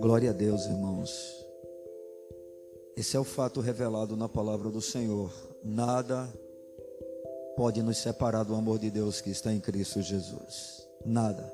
[0.00, 1.46] Glória a Deus, irmãos.
[2.96, 5.32] Esse é o fato revelado na palavra do Senhor.
[5.62, 6.28] Nada
[7.56, 10.86] pode nos separar do amor de Deus que está em Cristo Jesus.
[11.04, 11.52] Nada.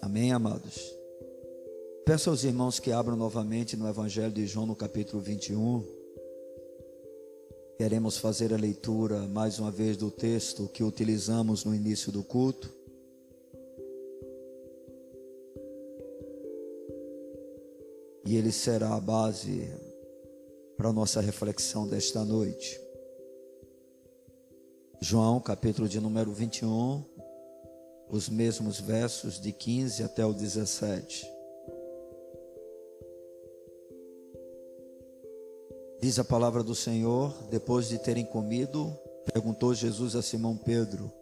[0.00, 0.94] Amém, amados?
[2.04, 5.84] Peço aos irmãos que abram novamente no Evangelho de João, no capítulo 21.
[7.78, 12.81] Queremos fazer a leitura mais uma vez do texto que utilizamos no início do culto.
[18.36, 19.68] Ele será a base
[20.76, 22.80] para a nossa reflexão desta noite.
[25.00, 27.04] João, capítulo de número 21,
[28.08, 31.26] os mesmos versos de 15 até o 17.
[36.00, 38.92] Diz a palavra do Senhor: depois de terem comido,
[39.32, 41.12] perguntou Jesus a Simão Pedro: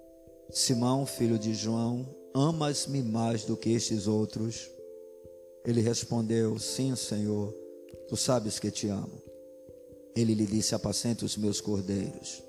[0.50, 4.79] Simão, filho de João, amas-me mais do que estes outros?
[5.64, 7.54] Ele respondeu: Sim, Senhor,
[8.08, 9.22] tu sabes que te amo.
[10.14, 12.42] Ele lhe disse: Apacenta os meus cordeiros.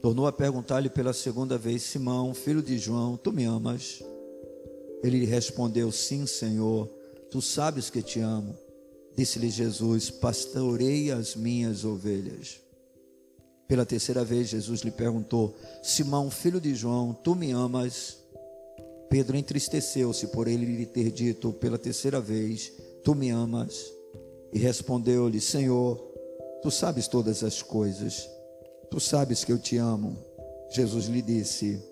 [0.00, 4.02] Tornou a perguntar-lhe pela segunda vez: Simão, filho de João, tu me amas?
[5.02, 6.86] Ele lhe respondeu: Sim, Senhor,
[7.30, 8.56] tu sabes que te amo.
[9.16, 12.60] Disse-lhe Jesus: Pastorei as minhas ovelhas.
[13.66, 18.17] Pela terceira vez, Jesus lhe perguntou: Simão, filho de João, tu me amas?
[19.08, 23.92] Pedro entristeceu-se por ele lhe ter dito pela terceira vez: Tu me amas?
[24.52, 25.96] E respondeu-lhe: Senhor,
[26.62, 28.28] tu sabes todas as coisas,
[28.90, 30.16] tu sabes que eu te amo.
[30.70, 31.82] Jesus lhe disse: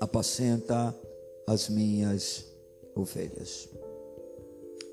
[0.00, 0.94] Apacenta
[1.46, 2.44] as minhas
[2.94, 3.68] ovelhas.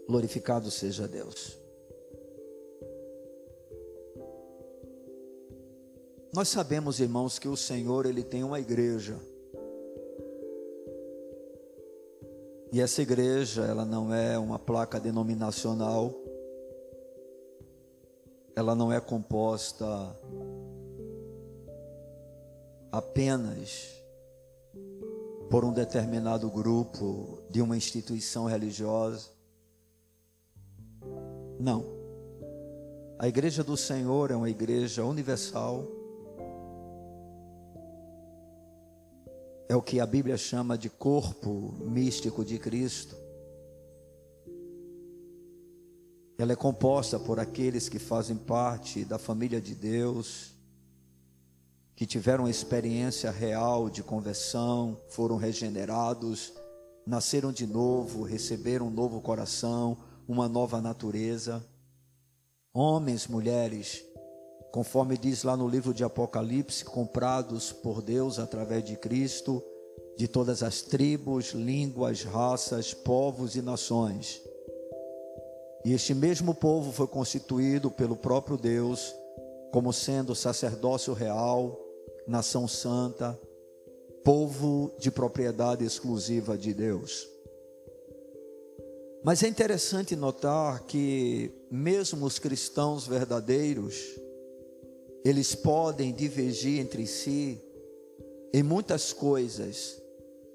[0.07, 1.57] Glorificado seja Deus.
[6.33, 9.17] Nós sabemos, irmãos, que o Senhor ele tem uma igreja.
[12.73, 16.11] E essa igreja, ela não é uma placa denominacional,
[18.55, 19.85] ela não é composta
[22.91, 23.93] apenas
[25.51, 29.29] por um determinado grupo de uma instituição religiosa.
[31.59, 31.85] Não.
[33.19, 35.87] A igreja do Senhor é uma igreja universal
[39.73, 43.15] é o que a Bíblia chama de corpo místico de Cristo.
[46.37, 50.51] Ela é composta por aqueles que fazem parte da família de Deus,
[51.95, 56.53] que tiveram uma experiência real de conversão, foram regenerados,
[57.03, 59.97] nasceram de novo, receberam um novo coração,
[60.27, 61.65] uma nova natureza.
[62.71, 64.03] Homens, mulheres,
[64.73, 69.63] conforme diz lá no livro de Apocalipse, comprados por Deus através de Cristo,
[70.17, 74.41] de todas as tribos, línguas, raças, povos e nações.
[75.85, 79.13] E este mesmo povo foi constituído pelo próprio Deus
[79.71, 81.79] como sendo sacerdócio real,
[82.27, 83.39] nação santa,
[84.23, 87.29] povo de propriedade exclusiva de Deus.
[89.23, 94.22] Mas é interessante notar que, mesmo os cristãos verdadeiros,
[95.23, 97.61] eles podem divergir entre si
[98.53, 99.99] em muitas coisas,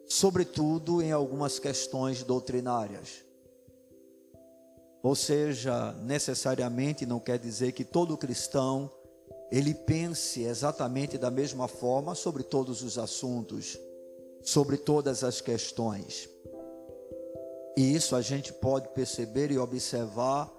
[0.06, 3.24] sobretudo em algumas questões doutrinárias.
[5.02, 8.90] Ou seja, necessariamente não quer dizer que todo cristão
[9.50, 13.78] ele pense exatamente da mesma forma sobre todos os assuntos,
[14.42, 16.28] sobre todas as questões.
[17.76, 20.52] E isso a gente pode perceber e observar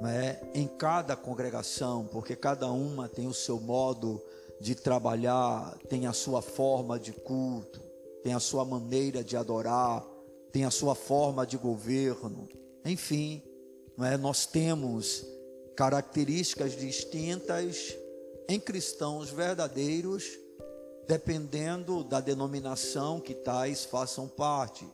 [0.00, 4.22] né, em cada congregação, porque cada uma tem o seu modo
[4.60, 7.80] de trabalhar, tem a sua forma de culto,
[8.22, 10.06] tem a sua maneira de adorar,
[10.52, 12.48] tem a sua forma de governo,
[12.84, 13.42] enfim,
[13.98, 14.16] é?
[14.16, 15.24] nós temos
[15.76, 17.96] características distintas
[18.48, 20.24] em cristãos verdadeiros,
[21.06, 24.86] dependendo da denominação que tais façam parte.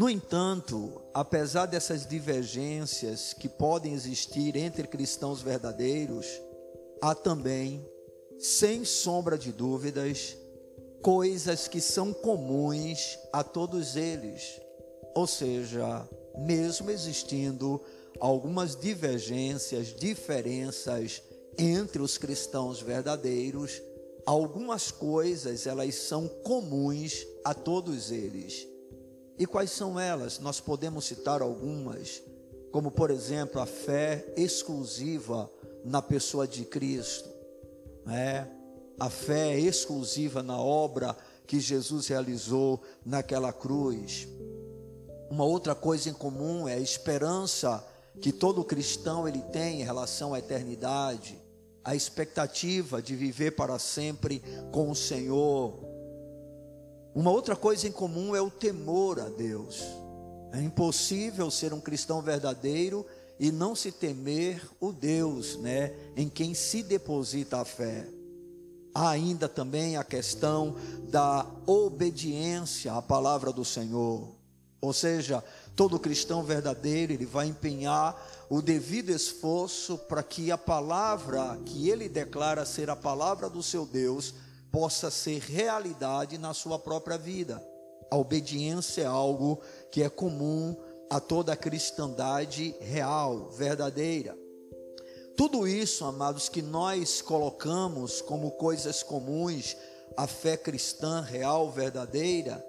[0.00, 6.26] No entanto, apesar dessas divergências que podem existir entre cristãos verdadeiros,
[7.02, 7.86] há também,
[8.38, 10.38] sem sombra de dúvidas,
[11.02, 14.58] coisas que são comuns a todos eles.
[15.14, 17.78] Ou seja, mesmo existindo
[18.18, 21.22] algumas divergências, diferenças
[21.58, 23.82] entre os cristãos verdadeiros,
[24.24, 28.69] algumas coisas elas são comuns a todos eles.
[29.40, 30.38] E quais são elas?
[30.38, 32.22] Nós podemos citar algumas,
[32.70, 35.50] como por exemplo a fé exclusiva
[35.82, 37.26] na pessoa de Cristo,
[38.04, 38.50] né?
[38.98, 41.16] a fé exclusiva na obra
[41.46, 44.28] que Jesus realizou naquela cruz.
[45.30, 47.82] Uma outra coisa em comum é a esperança
[48.20, 51.40] que todo cristão ele tem em relação à eternidade,
[51.82, 55.89] a expectativa de viver para sempre com o Senhor.
[57.14, 59.82] Uma outra coisa em comum é o temor a Deus.
[60.52, 63.04] É impossível ser um cristão verdadeiro
[63.38, 68.06] e não se temer o Deus, né, em quem se deposita a fé.
[68.94, 70.76] Há ainda também a questão
[71.08, 74.28] da obediência à palavra do Senhor.
[74.80, 75.44] Ou seja,
[75.76, 78.16] todo cristão verdadeiro, ele vai empenhar
[78.48, 83.86] o devido esforço para que a palavra que ele declara ser a palavra do seu
[83.86, 84.34] Deus
[84.70, 87.62] possa ser realidade na sua própria vida.
[88.10, 90.76] A obediência é algo que é comum
[91.08, 94.36] a toda a cristandade real, verdadeira.
[95.36, 99.76] Tudo isso, amados, que nós colocamos como coisas comuns,
[100.16, 102.64] a fé cristã real, verdadeira,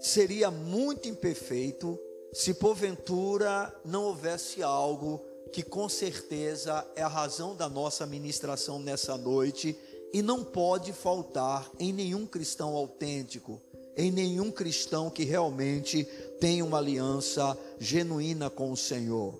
[0.00, 1.98] seria muito imperfeito
[2.32, 9.16] se porventura não houvesse algo que com certeza é a razão da nossa ministração nessa
[9.16, 9.78] noite
[10.14, 13.60] e não pode faltar em nenhum cristão autêntico,
[13.96, 16.04] em nenhum cristão que realmente
[16.38, 19.34] tem uma aliança genuína com o Senhor.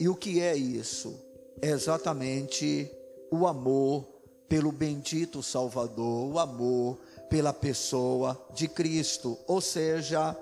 [0.00, 1.14] E o que é isso?
[1.60, 2.90] É exatamente
[3.30, 4.06] o amor
[4.48, 6.96] pelo bendito Salvador, o amor
[7.28, 9.38] pela pessoa de Cristo.
[9.46, 10.34] Ou seja,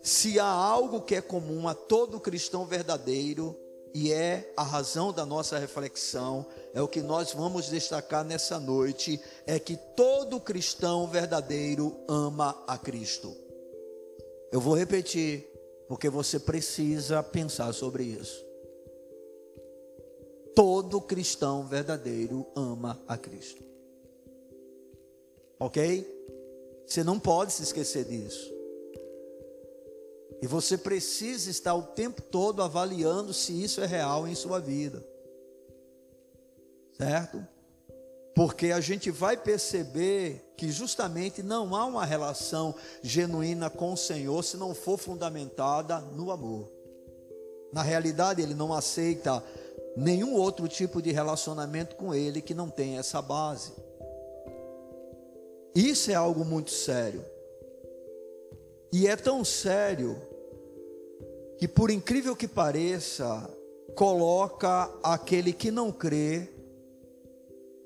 [0.00, 3.56] se há algo que é comum a todo cristão verdadeiro,
[3.94, 9.20] e é a razão da nossa reflexão, é o que nós vamos destacar nessa noite,
[9.46, 13.36] é que todo cristão verdadeiro ama a Cristo.
[14.50, 15.46] Eu vou repetir,
[15.88, 18.44] porque você precisa pensar sobre isso.
[20.54, 23.62] Todo cristão verdadeiro ama a Cristo.
[25.58, 26.06] Ok?
[26.86, 28.61] Você não pode se esquecer disso.
[30.42, 35.06] E você precisa estar o tempo todo avaliando se isso é real em sua vida.
[36.98, 37.46] Certo?
[38.34, 42.74] Porque a gente vai perceber que justamente não há uma relação
[43.04, 46.68] genuína com o Senhor se não for fundamentada no amor.
[47.72, 49.44] Na realidade, ele não aceita
[49.96, 53.72] nenhum outro tipo de relacionamento com ele que não tenha essa base.
[55.72, 57.24] Isso é algo muito sério.
[58.92, 60.31] E é tão sério
[61.62, 63.48] que, por incrível que pareça,
[63.94, 66.48] coloca aquele que não crê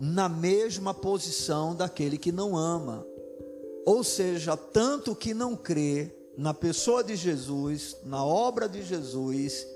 [0.01, 3.07] na mesma posição daquele que não ama.
[3.85, 9.67] Ou seja, tanto que não crê na pessoa de Jesus, na obra de Jesus,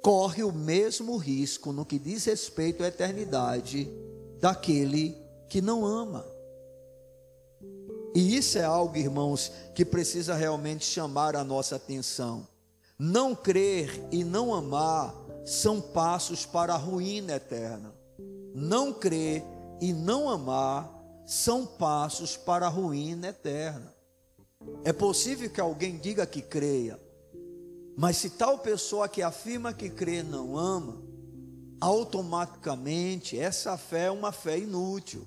[0.00, 3.90] corre o mesmo risco no que diz respeito à eternidade
[4.38, 6.24] daquele que não ama.
[8.14, 12.51] E isso é algo, irmãos, que precisa realmente chamar a nossa atenção.
[13.04, 15.12] Não crer e não amar
[15.44, 17.92] são passos para a ruína eterna.
[18.54, 19.42] Não crer
[19.80, 20.88] e não amar
[21.26, 23.92] são passos para a ruína eterna.
[24.84, 26.96] É possível que alguém diga que creia,
[27.96, 31.02] mas se tal pessoa que afirma que crê não ama,
[31.80, 35.26] automaticamente essa fé é uma fé inútil,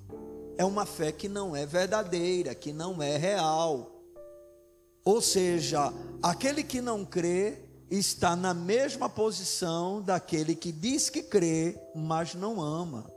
[0.57, 3.91] é uma fé que não é verdadeira, que não é real.
[5.03, 5.93] Ou seja,
[6.23, 12.61] aquele que não crê está na mesma posição daquele que diz que crê, mas não
[12.61, 13.11] ama.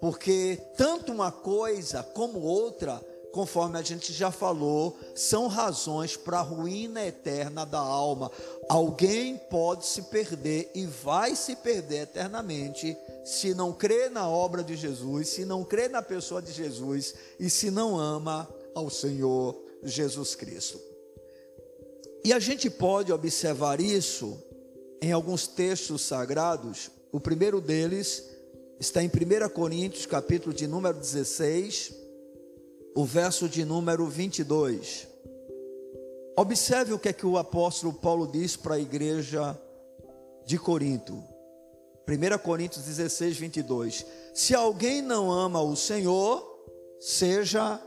[0.00, 6.42] Porque tanto uma coisa como outra, conforme a gente já falou, são razões para a
[6.42, 8.30] ruína eterna da alma.
[8.68, 14.76] Alguém pode se perder e vai se perder eternamente se não crê na obra de
[14.76, 20.34] Jesus, se não crê na pessoa de Jesus e se não ama ao Senhor Jesus
[20.34, 20.85] Cristo.
[22.26, 24.36] E a gente pode observar isso
[25.00, 26.90] em alguns textos sagrados.
[27.12, 28.28] O primeiro deles
[28.80, 31.94] está em 1 Coríntios, capítulo de número 16,
[32.96, 35.06] o verso de número 22.
[36.36, 39.56] Observe o que é que o apóstolo Paulo diz para a igreja
[40.44, 41.22] de Corinto.
[42.08, 44.04] 1 Coríntios 16, 22.
[44.34, 46.44] Se alguém não ama o Senhor,
[46.98, 47.80] seja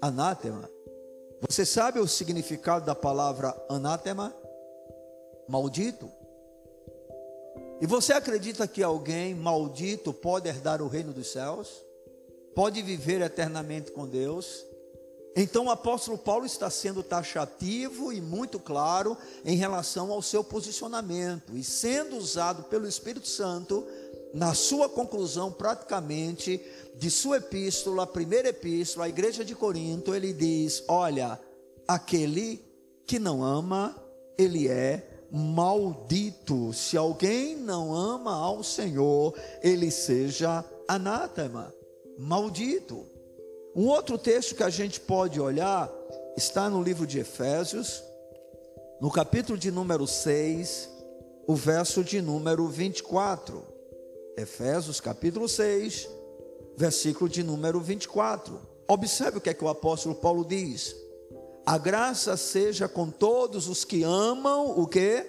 [0.00, 0.75] anátema.
[1.40, 4.34] Você sabe o significado da palavra anátema?
[5.46, 6.10] Maldito.
[7.80, 11.84] E você acredita que alguém maldito pode herdar o reino dos céus?
[12.54, 14.64] Pode viver eternamente com Deus?
[15.38, 19.14] Então o apóstolo Paulo está sendo taxativo e muito claro
[19.44, 23.86] em relação ao seu posicionamento e sendo usado pelo Espírito Santo
[24.34, 26.60] na sua conclusão, praticamente,
[26.94, 31.40] de sua epístola, a primeira epístola, à igreja de Corinto, ele diz: Olha,
[31.86, 32.64] aquele
[33.06, 33.96] que não ama,
[34.36, 36.72] ele é maldito.
[36.72, 41.72] Se alguém não ama ao Senhor, ele seja anátema,
[42.18, 43.06] maldito.
[43.74, 45.90] Um outro texto que a gente pode olhar
[46.36, 48.02] está no livro de Efésios,
[49.00, 50.88] no capítulo de número 6,
[51.46, 53.75] o verso de número 24.
[54.36, 56.08] Efésios, capítulo 6,
[56.76, 58.60] versículo de número 24.
[58.86, 60.94] Observe o que é que o apóstolo Paulo diz.
[61.64, 65.26] A graça seja com todos os que amam o que?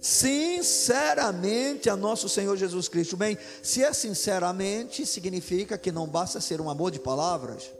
[0.00, 3.16] Sinceramente a nosso Senhor Jesus Cristo.
[3.16, 7.70] Bem, se é sinceramente, significa que não basta ser um amor de palavras.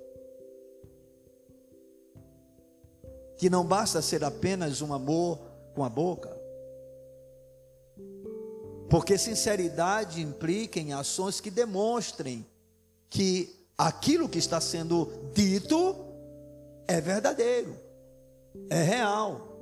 [3.39, 5.39] Que não basta ser apenas um amor
[5.75, 6.34] com a boca.
[8.89, 12.47] Porque sinceridade implica em ações que demonstrem
[13.09, 15.97] que aquilo que está sendo dito
[16.87, 17.77] é verdadeiro,
[18.69, 19.55] é real.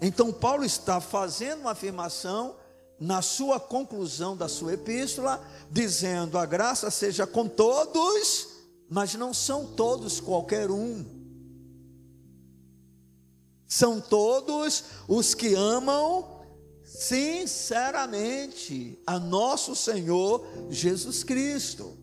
[0.00, 2.56] Então, Paulo está fazendo uma afirmação
[2.98, 8.48] na sua conclusão da sua epístola, dizendo: a graça seja com todos,
[8.88, 11.04] mas não são todos qualquer um.
[13.66, 16.35] São todos os que amam
[16.96, 21.94] sinceramente a nosso Senhor Jesus Cristo.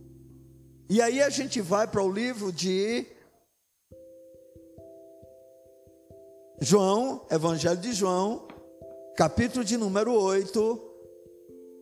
[0.88, 3.08] E aí a gente vai para o livro de
[6.62, 8.48] João, Evangelho de João,
[9.16, 10.80] capítulo de número 8,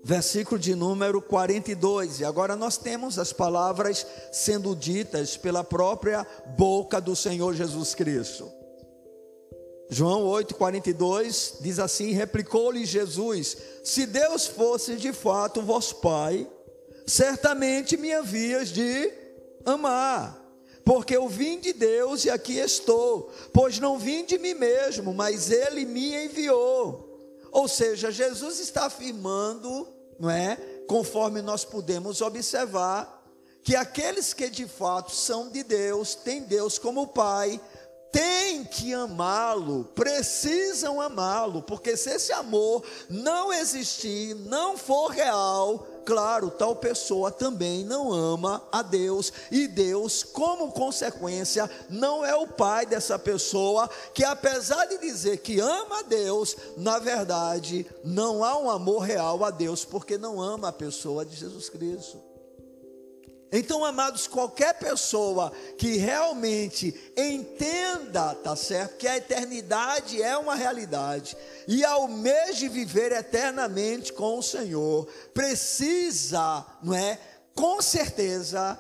[0.06, 2.22] versículo de número 42.
[2.22, 6.26] E agora nós temos as palavras sendo ditas pela própria
[6.56, 8.61] boca do Senhor Jesus Cristo.
[9.94, 16.50] João 8, 42 diz assim: Replicou-lhe Jesus: Se Deus fosse de fato vosso Pai,
[17.06, 19.12] certamente me havias de
[19.66, 20.42] amar
[20.84, 25.52] porque eu vim de Deus e aqui estou, pois não vim de mim mesmo, mas
[25.52, 27.08] Ele me enviou.
[27.52, 29.88] Ou seja, Jesus está afirmando,
[30.20, 30.56] não é?
[30.88, 33.20] Conforme nós podemos observar,
[33.64, 37.62] que aqueles que de fato são de Deus, têm Deus como Pai,
[38.12, 46.50] têm que amá-lo, precisam amá-lo, porque se esse amor não existir, não for real, claro,
[46.50, 52.86] tal pessoa também não ama a Deus, e Deus, como consequência, não é o pai
[52.86, 58.70] dessa pessoa, que apesar de dizer que ama a Deus, na verdade, não há um
[58.70, 62.31] amor real a Deus, porque não ama a pessoa de Jesus Cristo.
[63.52, 71.36] Então, amados, qualquer pessoa que realmente entenda, tá certo, que a eternidade é uma realidade
[71.68, 77.20] e almeje viver eternamente com o Senhor, precisa, não é?
[77.54, 78.80] Com certeza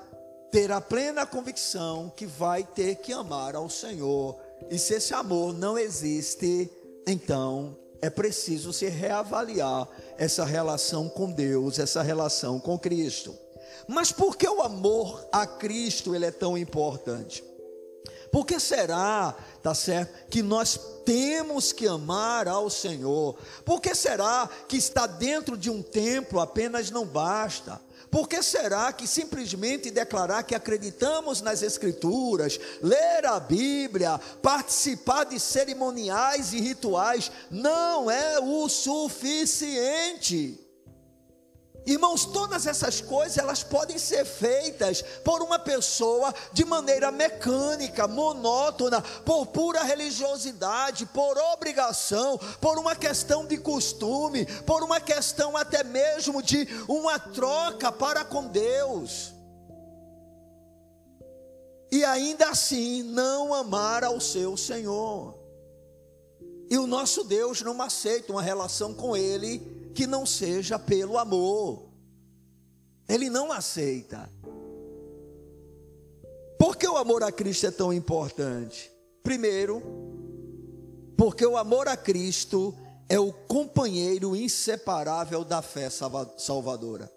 [0.49, 4.39] ter a plena convicção que vai ter que amar ao Senhor.
[4.69, 6.71] E se esse amor não existe,
[7.05, 9.87] então é preciso se reavaliar
[10.17, 13.37] essa relação com Deus, essa relação com Cristo.
[13.91, 17.43] Mas por que o amor a Cristo ele é tão importante?
[18.31, 23.37] Por que será, tá certo, que nós temos que amar ao Senhor?
[23.65, 27.81] Por que será que estar dentro de um templo apenas não basta?
[28.09, 35.37] Por que será que simplesmente declarar que acreditamos nas Escrituras, ler a Bíblia, participar de
[35.37, 40.57] cerimoniais e rituais não é o suficiente?
[41.85, 49.01] Irmãos, todas essas coisas elas podem ser feitas por uma pessoa de maneira mecânica, monótona,
[49.01, 56.43] por pura religiosidade, por obrigação, por uma questão de costume, por uma questão até mesmo
[56.43, 59.33] de uma troca para com Deus.
[61.91, 65.35] E ainda assim não amar ao seu Senhor.
[66.69, 71.89] E o nosso Deus não aceita uma relação com Ele que não seja pelo amor.
[73.07, 74.29] Ele não aceita.
[76.57, 78.91] Por que o amor a Cristo é tão importante?
[79.23, 79.81] Primeiro,
[81.17, 82.73] porque o amor a Cristo
[83.09, 87.11] é o companheiro inseparável da fé salvadora.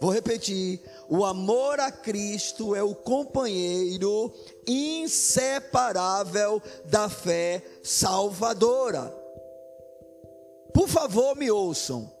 [0.00, 4.32] Vou repetir: o amor a Cristo é o companheiro
[4.66, 9.15] inseparável da fé salvadora.
[10.76, 12.12] Por favor, me ouçam.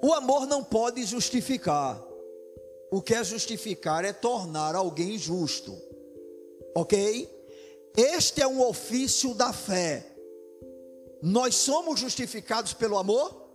[0.00, 2.00] O amor não pode justificar.
[2.88, 5.76] O que é justificar é tornar alguém justo.
[6.72, 7.28] Ok?
[7.96, 10.06] Este é um ofício da fé.
[11.20, 13.50] Nós somos justificados pelo amor?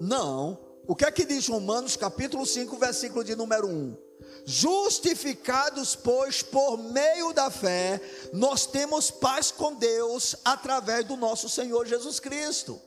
[0.00, 0.56] Não.
[0.86, 4.07] O que é que diz Romanos capítulo 5, versículo de número 1?
[4.50, 8.00] Justificados, pois, por meio da fé,
[8.32, 12.80] nós temos paz com Deus através do nosso Senhor Jesus Cristo.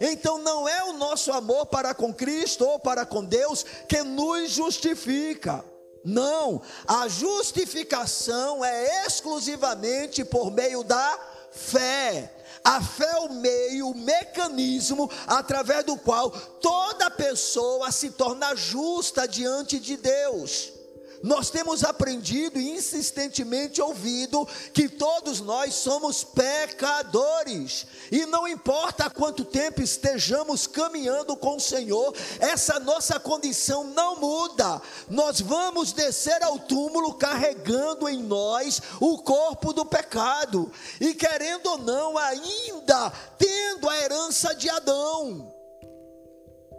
[0.00, 4.52] Então não é o nosso amor para com Cristo ou para com Deus que nos
[4.52, 5.64] justifica.
[6.04, 11.18] Não, a justificação é exclusivamente por meio da
[11.50, 12.32] fé.
[12.62, 19.26] A fé é o meio, o mecanismo através do qual toda pessoa se torna justa
[19.26, 20.80] diante de Deus.
[21.22, 29.44] Nós temos aprendido e insistentemente ouvido que todos nós somos pecadores, e não importa quanto
[29.44, 34.82] tempo estejamos caminhando com o Senhor, essa nossa condição não muda.
[35.08, 41.78] Nós vamos descer ao túmulo carregando em nós o corpo do pecado, e querendo ou
[41.78, 45.52] não, ainda tendo a herança de Adão.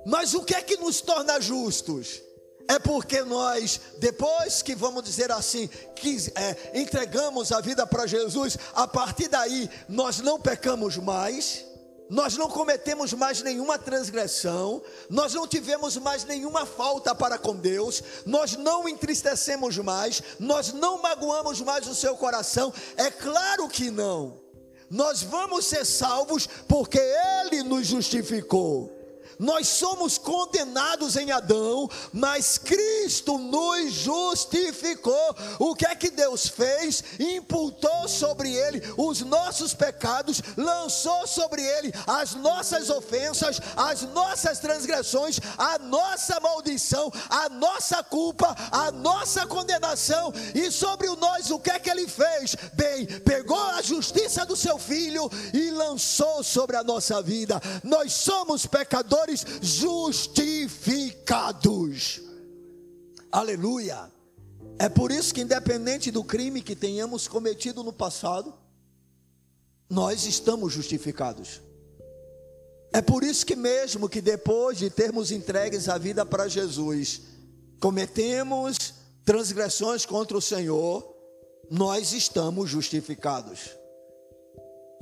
[0.05, 2.21] Mas o que é que nos torna justos?
[2.67, 8.57] É porque nós, depois que vamos dizer assim, que é, entregamos a vida para Jesus,
[8.73, 11.65] a partir daí nós não pecamos mais,
[12.09, 18.03] nós não cometemos mais nenhuma transgressão, nós não tivemos mais nenhuma falta para com Deus,
[18.25, 22.71] nós não entristecemos mais, nós não magoamos mais o seu coração.
[22.95, 24.39] É claro que não.
[24.89, 28.92] Nós vamos ser salvos porque Ele nos justificou.
[29.39, 35.35] Nós somos condenados em Adão, mas Cristo nos justificou.
[35.59, 37.03] O que é que Deus fez?
[37.19, 45.39] Imputou sobre ele os nossos pecados, lançou sobre ele as nossas ofensas, as nossas transgressões,
[45.57, 50.33] a nossa maldição, a nossa culpa, a nossa condenação.
[50.53, 52.55] E sobre nós, o que é que ele fez?
[52.73, 57.61] Bem, pegou a justiça do seu filho e lançou sobre a nossa vida.
[57.83, 59.22] Nós somos pecadores
[59.61, 62.21] justificados.
[63.31, 64.11] Aleluia.
[64.77, 68.53] É por isso que, independente do crime que tenhamos cometido no passado,
[69.89, 71.61] nós estamos justificados.
[72.91, 77.21] É por isso que, mesmo que depois de termos entregues a vida para Jesus,
[77.79, 78.93] cometemos
[79.25, 81.11] transgressões contra o Senhor,
[81.69, 83.71] nós estamos justificados.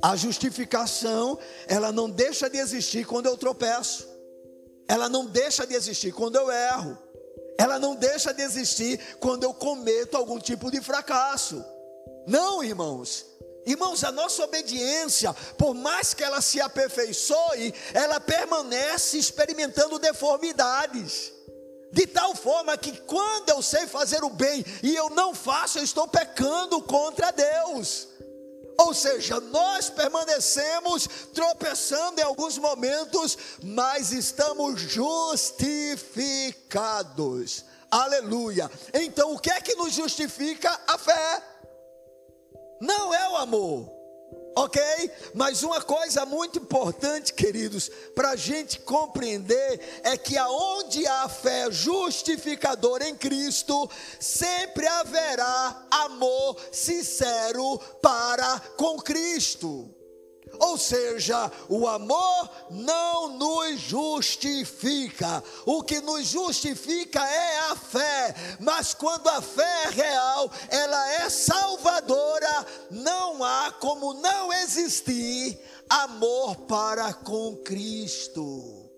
[0.02, 4.11] A justificação, ela não deixa de existir quando eu tropeço
[4.88, 6.98] ela não deixa de existir quando eu erro,
[7.58, 11.64] ela não deixa de existir quando eu cometo algum tipo de fracasso.
[12.26, 13.26] Não, irmãos.
[13.64, 21.32] Irmãos, a nossa obediência, por mais que ela se aperfeiçoe, ela permanece experimentando deformidades.
[21.92, 25.84] De tal forma que quando eu sei fazer o bem e eu não faço, eu
[25.84, 28.08] estou pecando contra Deus.
[28.84, 37.64] Ou seja, nós permanecemos tropeçando em alguns momentos, mas estamos justificados.
[37.90, 38.70] Aleluia.
[38.92, 41.42] Então, o que é que nos justifica a fé?
[42.80, 43.91] Não é o amor
[44.54, 44.82] Ok?
[45.34, 51.70] Mas uma coisa muito importante, queridos, para a gente compreender é que aonde há fé
[51.70, 53.88] justificadora em Cristo,
[54.20, 60.01] sempre haverá amor sincero para com Cristo.
[60.62, 65.42] Ou seja, o amor não nos justifica.
[65.66, 68.32] O que nos justifica é a fé.
[68.60, 76.54] Mas quando a fé é real, ela é salvadora, não há como não existir amor
[76.68, 78.88] para com Cristo.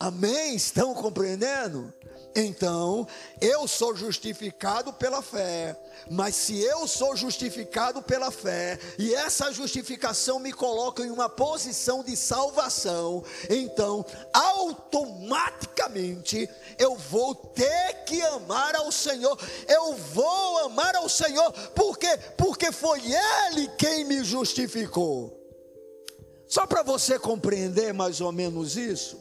[0.00, 0.56] Amém?
[0.56, 1.92] Estão compreendendo?
[2.34, 3.06] Então,
[3.40, 5.76] eu sou justificado pela fé,
[6.10, 12.02] mas se eu sou justificado pela fé, e essa justificação me coloca em uma posição
[12.02, 21.10] de salvação, então, automaticamente, eu vou ter que amar ao Senhor, eu vou amar ao
[21.10, 22.18] Senhor, por quê?
[22.36, 25.38] Porque foi Ele quem me justificou.
[26.48, 29.18] Só para você compreender mais ou menos isso,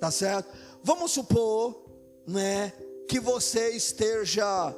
[0.00, 0.48] tá certo?
[0.82, 1.81] Vamos supor
[2.26, 2.72] né,
[3.08, 4.74] que você esteja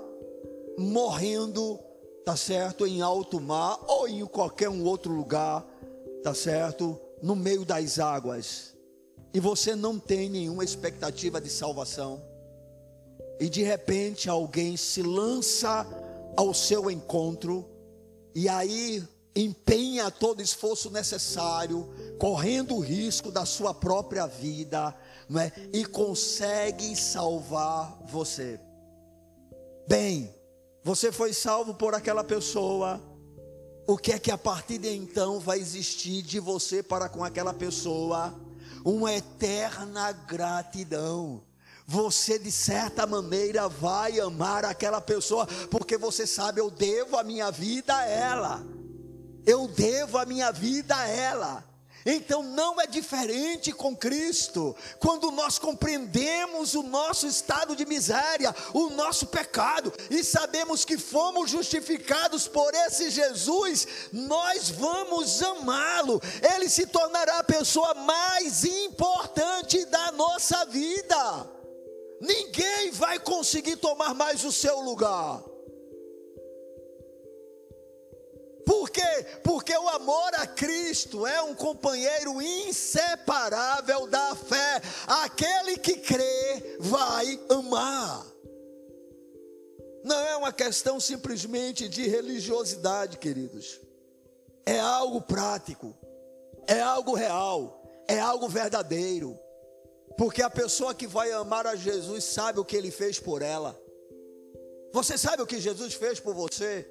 [0.78, 1.78] morrendo,
[2.24, 5.64] tá certo, em alto mar ou em qualquer um outro lugar,
[6.22, 8.74] tá certo, no meio das águas.
[9.33, 12.22] E você não tem nenhuma expectativa de salvação.
[13.40, 15.87] E de repente alguém se lança
[16.37, 17.68] ao seu encontro
[18.35, 19.02] e aí
[19.35, 24.94] empenha todo o esforço necessário, correndo o risco da sua própria vida,
[25.28, 25.52] não é?
[25.72, 28.60] E consegue salvar você.
[29.88, 30.34] Bem,
[30.82, 33.00] você foi salvo por aquela pessoa.
[33.87, 37.52] O que é que a partir de então vai existir de você para com aquela
[37.52, 38.34] pessoa?
[38.84, 41.42] uma eterna gratidão.
[41.87, 47.50] Você, de certa maneira, vai amar aquela pessoa, porque você sabe, eu devo a minha
[47.50, 48.64] vida a ela.
[49.46, 51.64] Eu devo a minha vida a ela.
[52.04, 54.76] Então não é diferente com Cristo.
[54.98, 61.50] Quando nós compreendemos o nosso estado de miséria, o nosso pecado, e sabemos que fomos
[61.50, 66.20] justificados por esse Jesus, nós vamos amá-lo.
[66.54, 71.48] Ele se tornará a pessoa mais importante da nossa vida.
[72.20, 75.53] Ninguém vai conseguir tomar mais o seu lugar.
[78.64, 79.27] Por quê?
[79.42, 84.81] Porque o amor a Cristo é um companheiro inseparável da fé.
[85.07, 88.27] Aquele que crê vai amar.
[90.03, 93.81] Não é uma questão simplesmente de religiosidade, queridos.
[94.66, 95.94] É algo prático,
[96.66, 99.38] é algo real, é algo verdadeiro.
[100.16, 103.79] Porque a pessoa que vai amar a Jesus sabe o que ele fez por ela.
[104.92, 106.88] Você sabe o que Jesus fez por você?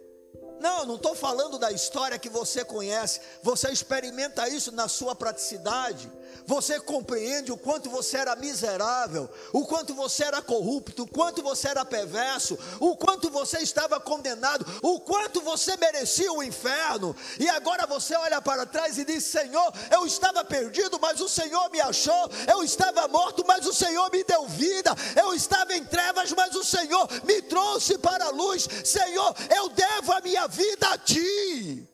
[0.64, 3.20] Não, não estou falando da história que você conhece.
[3.42, 6.10] Você experimenta isso na sua praticidade.
[6.46, 11.70] Você compreende o quanto você era miserável, o quanto você era corrupto, o quanto você
[11.70, 17.16] era perverso, o quanto você estava condenado, o quanto você merecia o inferno.
[17.40, 21.70] E agora você olha para trás e diz: Senhor, eu estava perdido, mas o Senhor
[21.72, 22.30] me achou.
[22.48, 24.96] Eu estava morto, mas o Senhor me deu vida.
[25.16, 28.68] Eu estava em trevas, mas o Senhor me trouxe para a luz.
[28.84, 31.93] Senhor, eu devo a minha vida a Ti.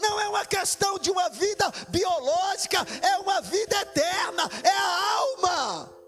[0.00, 6.00] Não é uma questão de uma vida biológica, é uma vida eterna, é a alma.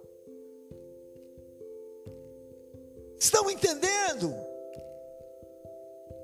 [3.19, 4.35] Estão entendendo?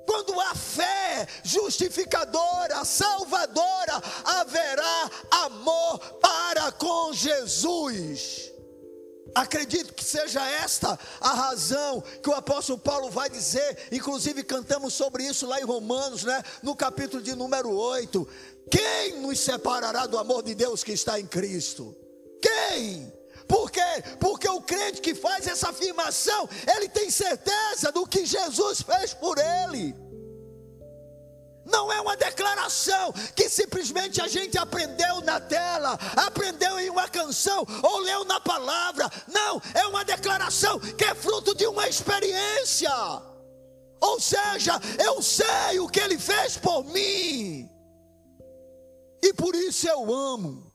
[0.04, 8.47] Quando há fé justificadora, salvadora, haverá amor para com Jesus.
[9.38, 15.22] Acredito que seja esta a razão que o apóstolo Paulo vai dizer, inclusive cantamos sobre
[15.22, 16.42] isso lá em Romanos, né?
[16.60, 18.28] No capítulo de número 8.
[18.68, 21.94] Quem nos separará do amor de Deus que está em Cristo?
[22.42, 23.12] Quem?
[23.46, 24.02] Por quê?
[24.18, 29.38] Porque o crente que faz essa afirmação, ele tem certeza do que Jesus fez por
[29.38, 29.94] ele.
[31.70, 37.66] Não é uma declaração que simplesmente a gente aprendeu na tela, aprendeu em uma canção
[37.82, 39.10] ou leu na palavra.
[39.28, 42.90] Não, é uma declaração que é fruto de uma experiência.
[44.00, 47.68] Ou seja, eu sei o que ele fez por mim.
[49.22, 50.72] E por isso eu amo.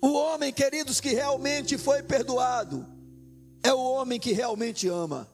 [0.00, 2.86] O homem, queridos, que realmente foi perdoado,
[3.62, 5.28] é o homem que realmente ama.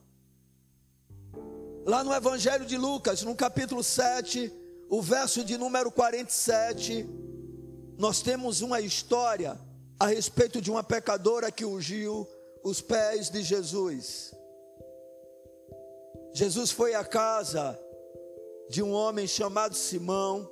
[1.85, 4.51] Lá no Evangelho de Lucas, no capítulo 7,
[4.89, 7.07] o verso de número 47,
[7.97, 9.57] nós temos uma história
[9.99, 12.27] a respeito de uma pecadora que ungiu
[12.63, 14.33] os pés de Jesus.
[16.33, 17.79] Jesus foi à casa
[18.69, 20.49] de um homem chamado Simão,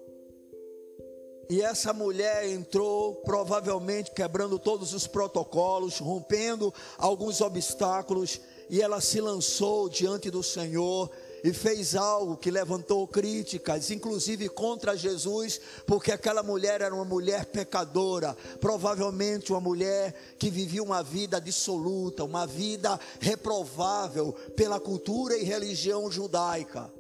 [1.50, 9.22] e essa mulher entrou, provavelmente quebrando todos os protocolos, rompendo alguns obstáculos, e ela se
[9.22, 11.10] lançou diante do Senhor
[11.44, 17.46] e fez algo que levantou críticas, inclusive contra Jesus, porque aquela mulher era uma mulher
[17.46, 25.44] pecadora, provavelmente uma mulher que vivia uma vida dissoluta, uma vida reprovável pela cultura e
[25.44, 26.92] religião judaica.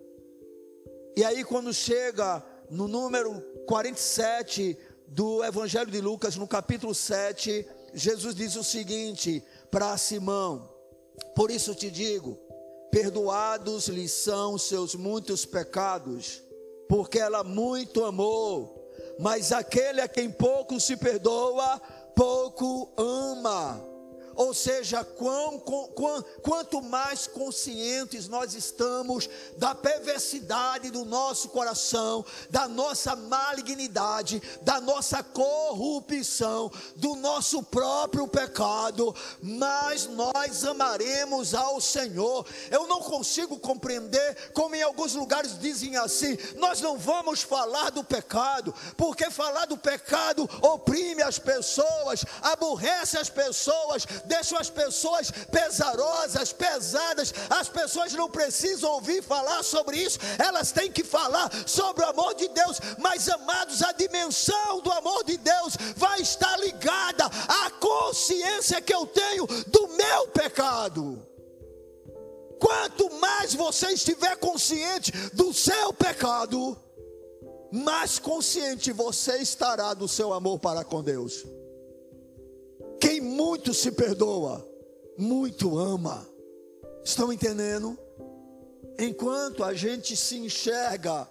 [1.15, 4.77] E aí, quando chega no número 47
[5.07, 10.76] do Evangelho de Lucas, no capítulo 7, Jesus diz o seguinte para Simão:
[11.37, 12.35] Por isso te digo,
[12.89, 16.41] perdoados lhe são seus muitos pecados,
[16.89, 18.91] porque ela muito amou.
[19.19, 21.79] Mas aquele a quem pouco se perdoa,
[22.15, 23.86] pouco ama.
[24.37, 32.67] Ou seja, quão, quão, quanto mais conscientes nós estamos da perversidade do nosso coração, da
[32.67, 42.45] nossa malignidade, da nossa corrupção, do nosso próprio pecado, mais nós amaremos ao Senhor.
[42.69, 48.03] Eu não consigo compreender como em alguns lugares dizem assim: nós não vamos falar do
[48.03, 56.53] pecado, porque falar do pecado oprime as pessoas, aborrece as pessoas deixam as pessoas pesarosas,
[56.53, 57.33] pesadas.
[57.49, 62.35] As pessoas não precisam ouvir falar sobre isso, elas têm que falar sobre o amor
[62.35, 62.79] de Deus.
[62.97, 69.05] Mas, amados, a dimensão do amor de Deus vai estar ligada à consciência que eu
[69.07, 71.25] tenho do meu pecado.
[72.59, 76.75] Quanto mais você estiver consciente do seu pecado,
[77.71, 81.45] mais consciente você estará do seu amor para com Deus.
[82.99, 84.67] Quem muito se perdoa,
[85.17, 86.27] muito ama.
[87.03, 87.97] Estão entendendo?
[88.99, 91.27] Enquanto a gente se enxerga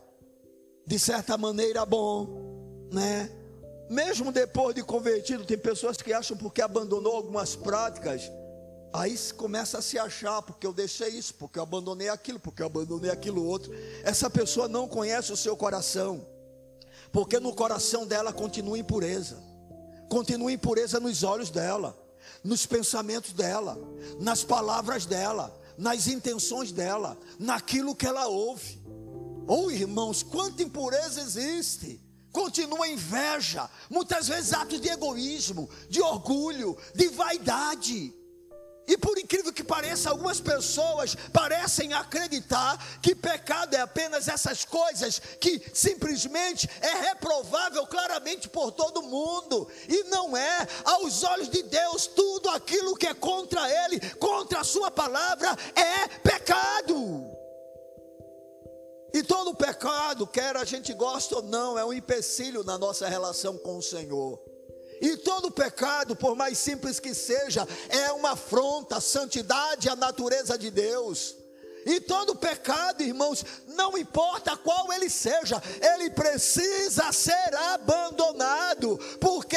[0.86, 3.30] de certa maneira bom, né?
[3.88, 8.30] Mesmo depois de convertido, tem pessoas que acham porque abandonou algumas práticas,
[8.92, 12.66] aí começa a se achar porque eu deixei isso, porque eu abandonei aquilo, porque eu
[12.66, 13.72] abandonei aquilo outro.
[14.02, 16.26] Essa pessoa não conhece o seu coração,
[17.12, 19.36] porque no coração dela continua impureza,
[20.08, 21.96] continua impureza nos olhos dela,
[22.42, 23.78] nos pensamentos dela,
[24.20, 28.80] nas palavras dela, nas intenções dela, naquilo que ela ouve.
[29.46, 36.76] Ou oh, irmãos, quanta impureza existe continua inveja, muitas vezes atos de egoísmo, de orgulho,
[36.94, 38.12] de vaidade.
[38.86, 45.20] E por incrível que pareça, algumas pessoas parecem acreditar que pecado é apenas essas coisas
[45.40, 49.68] que simplesmente é reprovável claramente por todo mundo.
[49.88, 54.64] E não é, aos olhos de Deus, tudo aquilo que é contra Ele, contra a
[54.64, 57.36] Sua palavra, é pecado.
[59.12, 63.58] E todo pecado, quer a gente goste ou não, é um empecilho na nossa relação
[63.58, 64.55] com o Senhor.
[65.00, 70.58] E todo pecado, por mais simples que seja, é uma afronta à santidade, à natureza
[70.58, 71.36] de Deus.
[71.84, 75.62] E todo pecado, irmãos, não importa qual ele seja,
[75.94, 78.98] ele precisa ser abandonado.
[79.20, 79.56] Por quê?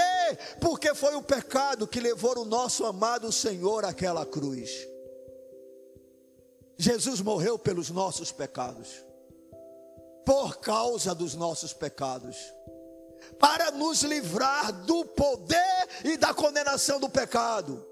[0.61, 4.69] Porque foi o pecado que levou o nosso amado Senhor àquela cruz.
[6.77, 9.09] Jesus morreu pelos nossos pecados
[10.29, 12.37] por causa dos nossos pecados,
[13.39, 17.85] para nos livrar do poder e da condenação do pecado,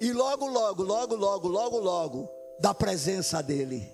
[0.00, 2.28] e logo, logo, logo, logo, logo, logo,
[2.60, 3.88] da presença dEle.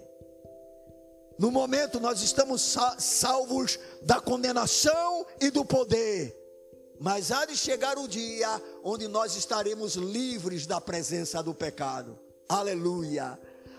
[1.38, 6.34] No momento nós estamos salvos da condenação e do poder,
[6.98, 12.18] mas há de chegar o dia onde nós estaremos livres da presença do pecado.
[12.48, 13.38] Aleluia.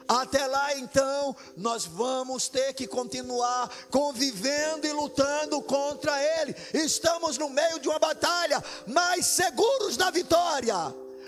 [0.10, 6.56] Até lá então, nós vamos ter que continuar convivendo e lutando contra ele.
[6.74, 10.76] Estamos no meio de uma batalha, mas seguros da vitória,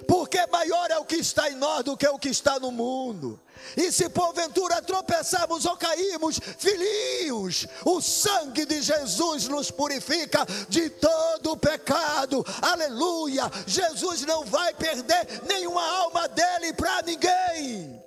[0.07, 3.39] porque maior é o que está em nós do que o que está no mundo.
[3.77, 11.55] E se porventura tropeçarmos ou cairmos, filhinhos, o sangue de Jesus nos purifica de todo
[11.55, 12.43] pecado.
[12.59, 13.43] Aleluia!
[13.67, 18.00] Jesus não vai perder nenhuma alma dele para ninguém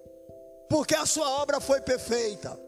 [0.74, 2.60] porque a sua obra foi perfeita,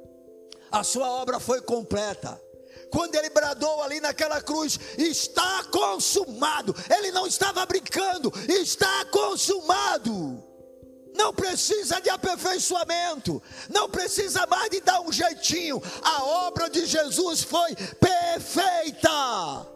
[0.71, 2.40] a sua obra foi completa.
[2.88, 6.73] Quando ele bradou ali naquela cruz, está consumado.
[6.88, 10.40] Ele não estava brincando, está consumado.
[11.16, 15.83] Não precisa de aperfeiçoamento, não precisa mais de dar um jeitinho.
[16.01, 19.66] A obra de Jesus foi perfeita.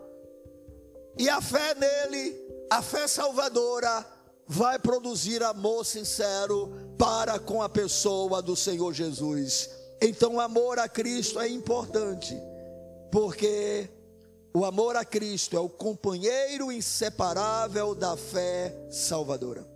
[1.19, 2.41] E a fé nele,
[2.71, 4.07] a fé salvadora,
[4.47, 9.71] vai produzir amor sincero para com a pessoa do Senhor Jesus.
[10.03, 12.37] Então, o amor a Cristo é importante,
[13.11, 13.89] porque
[14.53, 19.67] o amor a Cristo é o companheiro inseparável da fé salvadora.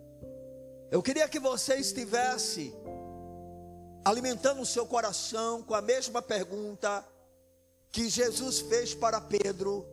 [0.91, 2.75] Eu queria que você estivesse
[4.05, 7.03] alimentando o seu coração com a mesma pergunta
[7.91, 9.87] que Jesus fez para Pedro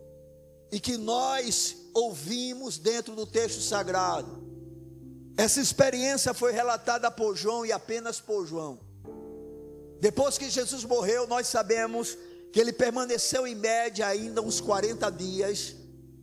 [0.70, 4.51] e que nós ouvimos dentro do texto sagrado.
[5.36, 8.78] Essa experiência foi relatada por João e apenas por João.
[10.00, 12.16] Depois que Jesus morreu, nós sabemos
[12.52, 15.74] que ele permaneceu em média ainda uns 40 dias,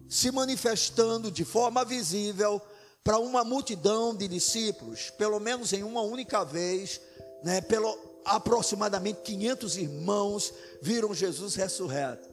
[0.07, 2.61] se manifestando de forma visível
[3.03, 7.01] para uma multidão de discípulos, pelo menos em uma única vez,
[7.43, 12.29] né, pelo aproximadamente 500 irmãos viram Jesus ressurreto.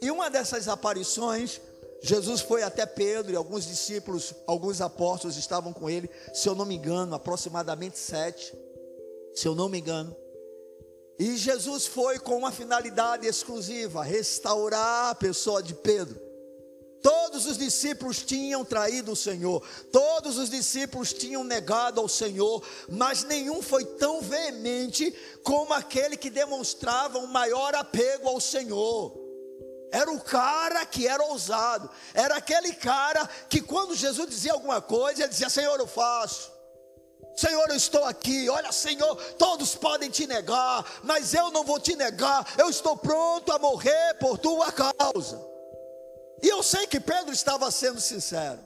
[0.00, 1.60] E uma dessas aparições
[2.04, 6.66] Jesus foi até Pedro e alguns discípulos, alguns apóstolos estavam com ele, se eu não
[6.66, 8.52] me engano, aproximadamente sete,
[9.34, 10.14] se eu não me engano.
[11.18, 16.20] E Jesus foi com uma finalidade exclusiva: restaurar a pessoa de Pedro.
[17.00, 23.24] Todos os discípulos tinham traído o Senhor, todos os discípulos tinham negado ao Senhor, mas
[23.24, 25.10] nenhum foi tão veemente
[25.42, 29.23] como aquele que demonstrava um maior apego ao Senhor.
[29.94, 31.88] Era o cara que era ousado.
[32.12, 36.50] Era aquele cara que quando Jesus dizia alguma coisa, ele dizia: Senhor, eu faço.
[37.36, 38.48] Senhor, eu estou aqui.
[38.48, 42.44] Olha, Senhor, todos podem te negar, mas eu não vou te negar.
[42.58, 45.40] Eu estou pronto a morrer por tua causa.
[46.42, 48.58] E eu sei que Pedro estava sendo sincero.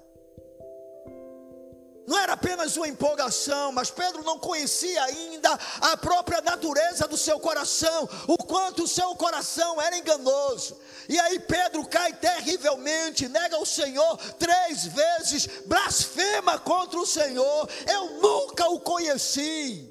[2.08, 7.38] Não era apenas uma empolgação, mas Pedro não conhecia ainda a própria natureza do seu
[7.38, 10.78] coração, o quanto o seu coração era enganoso.
[11.06, 17.68] E aí Pedro cai terrivelmente, nega o Senhor três vezes, blasfema contra o Senhor.
[17.86, 19.86] Eu nunca o conheci.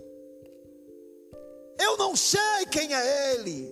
[1.77, 3.71] Eu não sei quem é ele.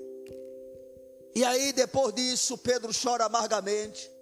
[1.34, 4.15] E aí depois disso, Pedro chora amargamente.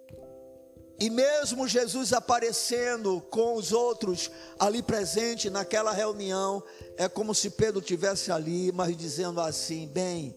[0.99, 4.29] E mesmo Jesus aparecendo com os outros
[4.59, 6.63] ali presente naquela reunião,
[6.97, 10.35] é como se Pedro tivesse ali, mas dizendo assim: bem,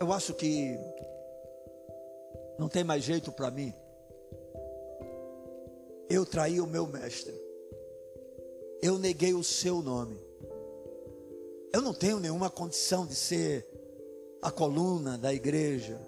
[0.00, 0.78] eu acho que
[2.58, 3.74] não tem mais jeito para mim.
[6.08, 7.34] Eu traí o meu mestre.
[8.80, 10.18] Eu neguei o seu nome.
[11.72, 13.66] Eu não tenho nenhuma condição de ser
[14.40, 16.00] a coluna da igreja.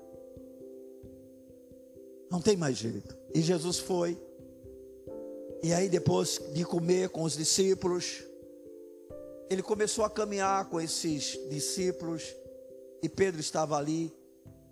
[2.31, 3.16] Não tem mais jeito.
[3.35, 4.19] E Jesus foi.
[5.63, 8.23] E aí, depois de comer com os discípulos,
[9.49, 12.35] ele começou a caminhar com esses discípulos.
[13.03, 14.13] E Pedro estava ali.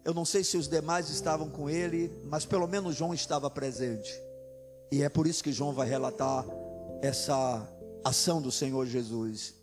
[0.04, 4.12] Eu não sei se os demais estavam com ele, mas pelo menos João estava presente.
[4.92, 6.44] E é por isso que João vai relatar
[7.02, 7.66] essa
[8.04, 9.54] ação do Senhor Jesus.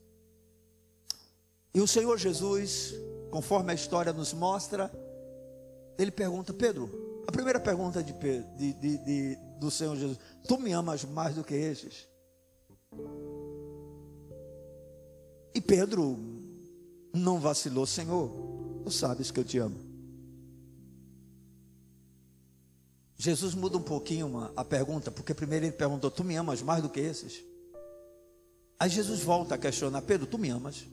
[1.74, 2.94] E o Senhor Jesus,
[3.30, 4.92] conforme a história nos mostra,
[5.98, 6.90] ele pergunta: Pedro,
[7.28, 11.44] a primeira pergunta de, de, de, de, do Senhor Jesus: Tu me amas mais do
[11.44, 12.08] que estes?
[15.54, 16.18] E Pedro
[17.14, 18.32] não vacilou, Senhor,
[18.84, 19.92] tu sabes que eu te amo.
[23.16, 26.90] Jesus muda um pouquinho a pergunta, porque primeiro ele perguntou: Tu me amas mais do
[26.90, 27.44] que esses?
[28.80, 30.88] Aí Jesus volta a questionar: Pedro, tu me amas?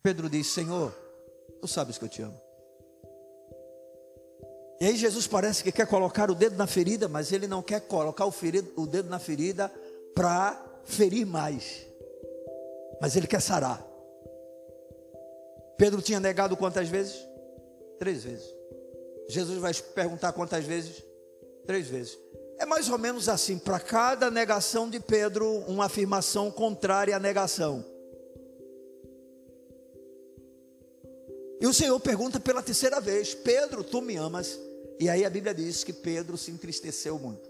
[0.00, 0.92] Pedro diz: Senhor,
[1.60, 2.47] tu sabes que eu te amo.
[4.80, 7.80] E aí Jesus parece que quer colocar o dedo na ferida, mas ele não quer
[7.80, 9.72] colocar o, ferido, o dedo na ferida
[10.14, 11.86] para ferir mais.
[13.00, 13.84] Mas ele quer sarar.
[15.76, 17.16] Pedro tinha negado quantas vezes?
[17.98, 18.54] Três vezes.
[19.28, 21.02] Jesus vai perguntar quantas vezes?
[21.66, 22.18] Três vezes.
[22.58, 27.84] É mais ou menos assim: para cada negação de Pedro, uma afirmação contrária à negação.
[31.60, 34.58] E o Senhor pergunta pela terceira vez: Pedro, tu me amas?
[35.00, 37.48] E aí a Bíblia diz que Pedro se entristeceu muito.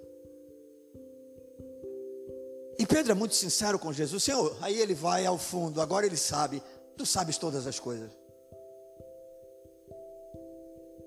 [2.78, 4.56] E Pedro é muito sincero com Jesus, Senhor.
[4.60, 6.62] Aí ele vai ao fundo, agora ele sabe,
[6.96, 8.10] tu sabes todas as coisas.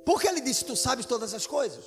[0.05, 1.85] Por que ele disse, tu sabes todas as coisas?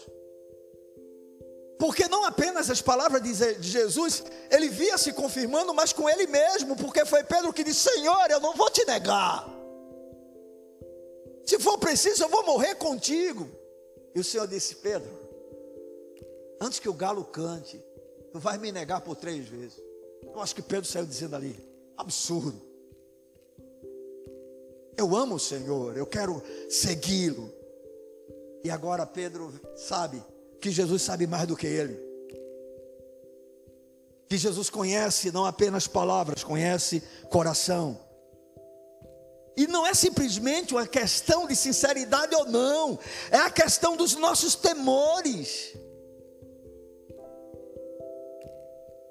[1.78, 6.76] Porque não apenas as palavras de Jesus, ele via se confirmando, mas com ele mesmo,
[6.76, 9.46] porque foi Pedro que disse: Senhor, eu não vou te negar.
[11.44, 13.50] Se for preciso, eu vou morrer contigo.
[14.14, 15.10] E o Senhor disse: Pedro,
[16.60, 17.82] antes que o galo cante,
[18.32, 19.82] tu vais me negar por três vezes.
[20.22, 21.56] Eu acho que Pedro saiu dizendo ali:
[21.96, 22.60] absurdo.
[24.96, 27.52] Eu amo o Senhor, eu quero segui-lo.
[28.62, 30.22] E agora Pedro sabe
[30.60, 32.00] que Jesus sabe mais do que ele.
[34.28, 38.00] Que Jesus conhece não apenas palavras, conhece coração.
[39.56, 42.98] E não é simplesmente uma questão de sinceridade ou não,
[43.30, 45.74] é a questão dos nossos temores,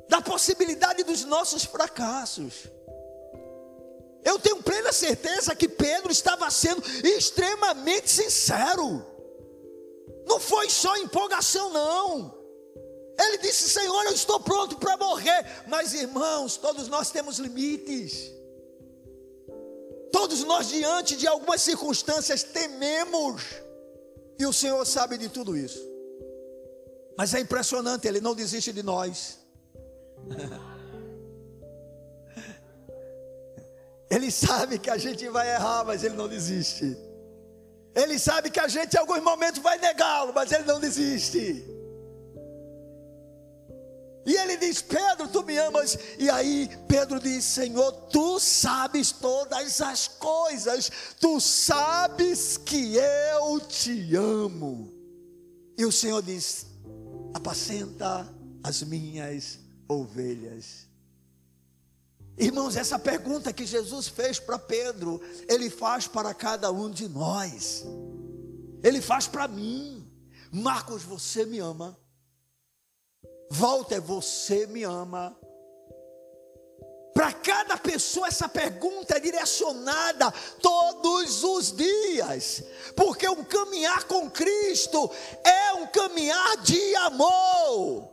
[0.09, 2.67] da possibilidade dos nossos fracassos.
[4.23, 9.05] Eu tenho plena certeza que Pedro estava sendo extremamente sincero,
[10.25, 12.43] não foi só empolgação, não.
[13.17, 18.31] Ele disse: Senhor, eu estou pronto para morrer, mas irmãos, todos nós temos limites.
[20.13, 23.41] Todos nós, diante de algumas circunstâncias, tememos,
[24.37, 25.81] e o Senhor sabe de tudo isso.
[27.17, 29.39] Mas é impressionante, Ele não desiste de nós.
[34.07, 36.95] Ele sabe que a gente vai errar, mas Ele não desiste.
[37.95, 41.65] Ele sabe que a gente em alguns momentos vai negá-lo, mas Ele não desiste.
[44.25, 45.97] E ele diz: Pedro, tu me amas.
[46.17, 54.15] E aí Pedro diz: Senhor, tu sabes todas as coisas, tu sabes que eu te
[54.15, 54.91] amo.
[55.77, 56.67] E o Senhor diz:
[57.33, 58.27] Apacenta
[58.63, 60.87] as minhas ovelhas.
[62.37, 67.83] Irmãos, essa pergunta que Jesus fez para Pedro, ele faz para cada um de nós.
[68.81, 70.09] Ele faz para mim.
[70.51, 71.97] Marcos, você me ama?
[73.53, 75.37] Walter, você me ama?
[77.13, 82.63] Para cada pessoa, essa pergunta é direcionada todos os dias,
[82.95, 85.09] porque um caminhar com Cristo
[85.43, 88.11] é um caminhar de amor.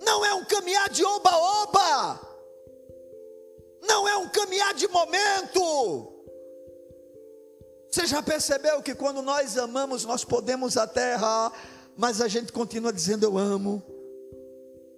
[0.00, 2.20] Não é um caminhar de oba-oba.
[3.82, 6.12] Não é um caminhar de momento.
[7.90, 11.52] Você já percebeu que quando nós amamos, nós podemos até errar,
[11.96, 13.82] mas a gente continua dizendo: Eu amo,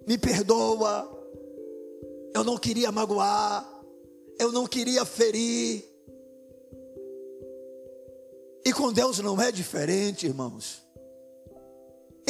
[0.07, 1.09] me perdoa,
[2.33, 3.67] eu não queria magoar,
[4.39, 5.85] eu não queria ferir.
[8.65, 10.86] E com Deus não é diferente, irmãos.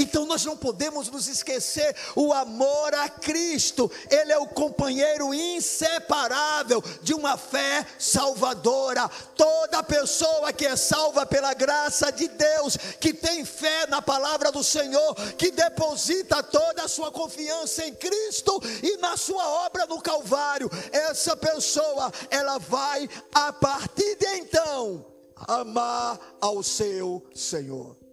[0.07, 3.91] Então nós não podemos nos esquecer o amor a Cristo.
[4.09, 9.09] Ele é o companheiro inseparável de uma fé salvadora.
[9.35, 14.63] Toda pessoa que é salva pela graça de Deus, que tem fé na palavra do
[14.63, 20.71] Senhor, que deposita toda a sua confiança em Cristo e na sua obra no Calvário,
[20.89, 25.05] essa pessoa, ela vai a partir de então
[25.47, 28.06] amar ao seu Senhor.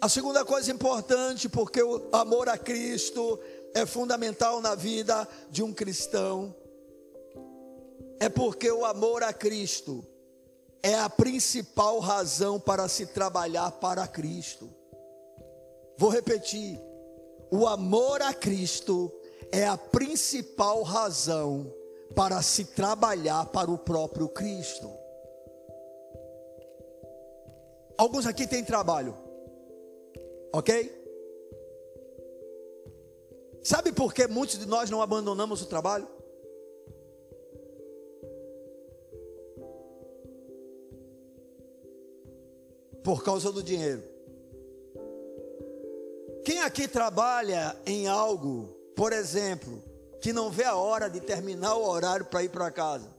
[0.00, 3.38] A segunda coisa importante, porque o amor a Cristo
[3.74, 6.54] é fundamental na vida de um cristão,
[8.20, 10.06] é porque o amor a Cristo
[10.82, 14.68] é a principal razão para se trabalhar para Cristo.
[15.96, 16.78] Vou repetir:
[17.50, 19.12] o amor a Cristo
[19.50, 21.72] é a principal razão
[22.14, 24.90] para se trabalhar para o próprio Cristo.
[27.96, 29.25] Alguns aqui têm trabalho.
[30.52, 30.70] Ok?
[33.62, 36.06] Sabe por que muitos de nós não abandonamos o trabalho?
[43.02, 44.02] Por causa do dinheiro.
[46.44, 49.82] Quem aqui trabalha em algo, por exemplo,
[50.20, 53.10] que não vê a hora de terminar o horário para ir para casa?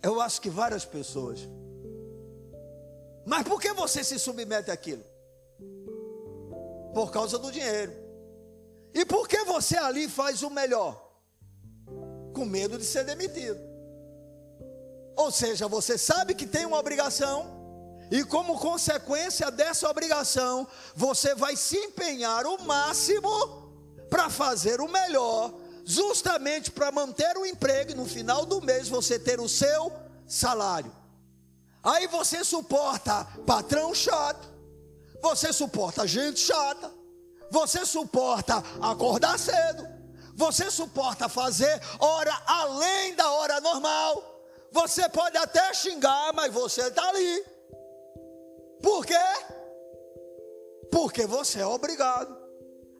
[0.00, 1.48] Eu acho que várias pessoas.
[3.26, 5.09] Mas por que você se submete àquilo?
[6.94, 7.92] Por causa do dinheiro.
[8.92, 11.10] E por que você ali faz o melhor?
[12.34, 13.60] Com medo de ser demitido.
[15.16, 17.60] Ou seja, você sabe que tem uma obrigação,
[18.10, 20.66] e como consequência dessa obrigação,
[20.96, 23.70] você vai se empenhar o máximo
[24.08, 29.16] para fazer o melhor, justamente para manter o emprego e no final do mês você
[29.16, 29.92] ter o seu
[30.26, 30.92] salário.
[31.82, 34.50] Aí você suporta patrão chato,
[35.20, 36.90] você suporta gente chata.
[37.50, 39.86] Você suporta acordar cedo.
[40.36, 44.24] Você suporta fazer hora além da hora normal.
[44.72, 47.44] Você pode até xingar, mas você está ali.
[48.80, 49.14] Por quê?
[50.90, 52.38] Porque você é obrigado.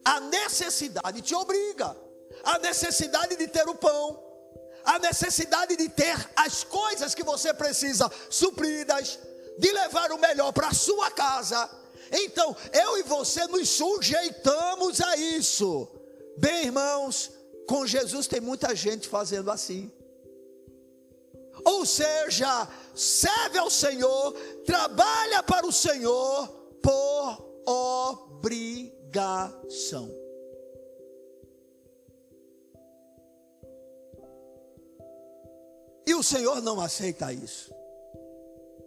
[0.04, 1.96] A necessidade te obriga.
[2.44, 4.22] A necessidade de ter o pão.
[4.84, 9.18] A necessidade de ter as coisas que você precisa supridas.
[9.58, 11.79] De levar o melhor para a sua casa
[12.10, 15.88] então, eu e você nos sujeitamos a isso.
[16.36, 17.30] Bem, irmãos,
[17.68, 19.92] com Jesus tem muita gente fazendo assim.
[21.64, 24.32] Ou seja, serve ao Senhor,
[24.64, 26.48] trabalha para o Senhor
[26.82, 27.62] por
[28.40, 29.50] obrigação.
[36.06, 37.79] E o Senhor não aceita isso.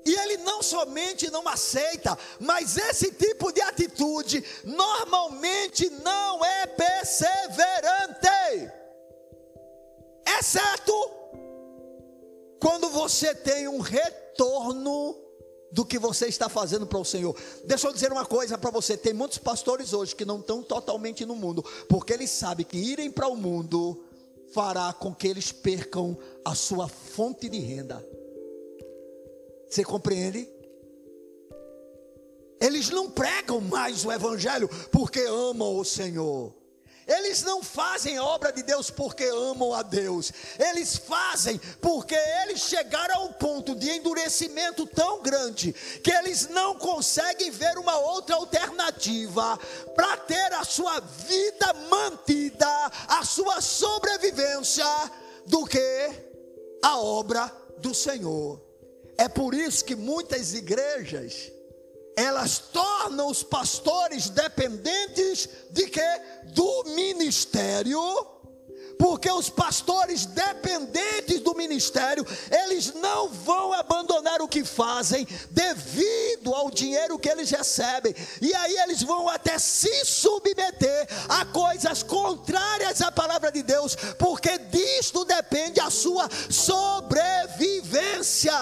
[0.06, 8.28] E ele não somente não aceita, mas esse tipo de atitude normalmente não é perseverante.
[10.40, 10.94] Exceto
[12.60, 15.16] quando você tem um retorno
[15.72, 17.36] do que você está fazendo para o Senhor.
[17.66, 21.26] Deixa eu dizer uma coisa para você: tem muitos pastores hoje que não estão totalmente
[21.26, 24.06] no mundo, porque eles sabem que irem para o mundo
[24.54, 28.06] fará com que eles percam a sua fonte de renda.
[29.74, 30.48] Você compreende?
[32.62, 36.54] Eles não pregam mais o Evangelho porque amam o Senhor.
[37.08, 40.32] Eles não fazem a obra de Deus porque amam a Deus.
[40.60, 42.14] Eles fazem porque
[42.44, 47.98] eles chegaram a um ponto de endurecimento tão grande que eles não conseguem ver uma
[47.98, 49.58] outra alternativa
[49.96, 54.86] para ter a sua vida mantida, a sua sobrevivência,
[55.48, 56.12] do que
[56.84, 58.73] a obra do Senhor.
[59.18, 61.52] É por isso que muitas igrejas
[62.16, 66.22] elas tornam os pastores dependentes de quê?
[66.54, 68.00] Do ministério.
[68.98, 76.72] Porque os pastores dependentes do ministério, eles não vão abandonar o que fazem devido ao
[76.72, 78.16] dinheiro que eles recebem.
[78.42, 84.58] E aí eles vão até se submeter a coisas contrárias à palavra de Deus, porque
[84.58, 88.54] disto depende a sua sobrevivência.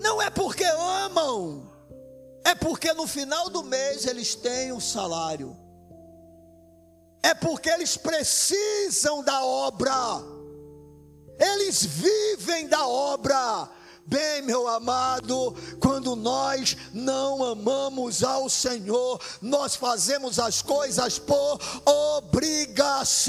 [0.00, 1.70] Não é porque amam,
[2.44, 5.65] é porque no final do mês eles têm o um salário.
[7.26, 9.92] É porque eles precisam da obra.
[11.36, 13.68] Eles vivem da obra.
[14.06, 21.58] Bem, meu amado, quando nós não amamos ao Senhor, nós fazemos as coisas por
[22.16, 23.26] obrigação.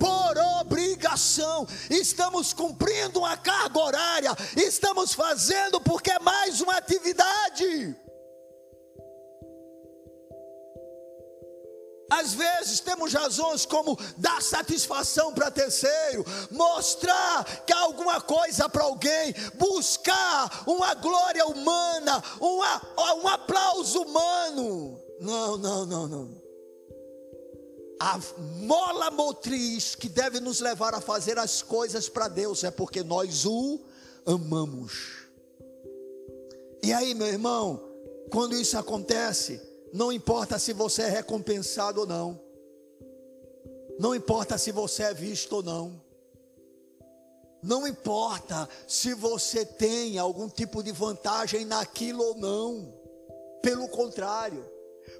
[0.00, 7.96] Por obrigação, estamos cumprindo uma carga horária, estamos fazendo porque é mais uma atividade.
[12.12, 18.84] Às vezes temos razões como dar satisfação para terceiro, mostrar que há alguma coisa para
[18.84, 25.00] alguém, buscar uma glória humana, uma, um aplauso humano.
[25.20, 26.42] Não, não, não, não.
[27.98, 28.20] A
[28.58, 33.46] mola motriz que deve nos levar a fazer as coisas para Deus é porque nós
[33.46, 33.80] o
[34.26, 35.28] amamos.
[36.82, 37.80] E aí, meu irmão,
[38.30, 42.40] quando isso acontece, não importa se você é recompensado ou não.
[43.98, 46.00] Não importa se você é visto ou não.
[47.62, 52.92] Não importa se você tem algum tipo de vantagem naquilo ou não.
[53.62, 54.64] Pelo contrário,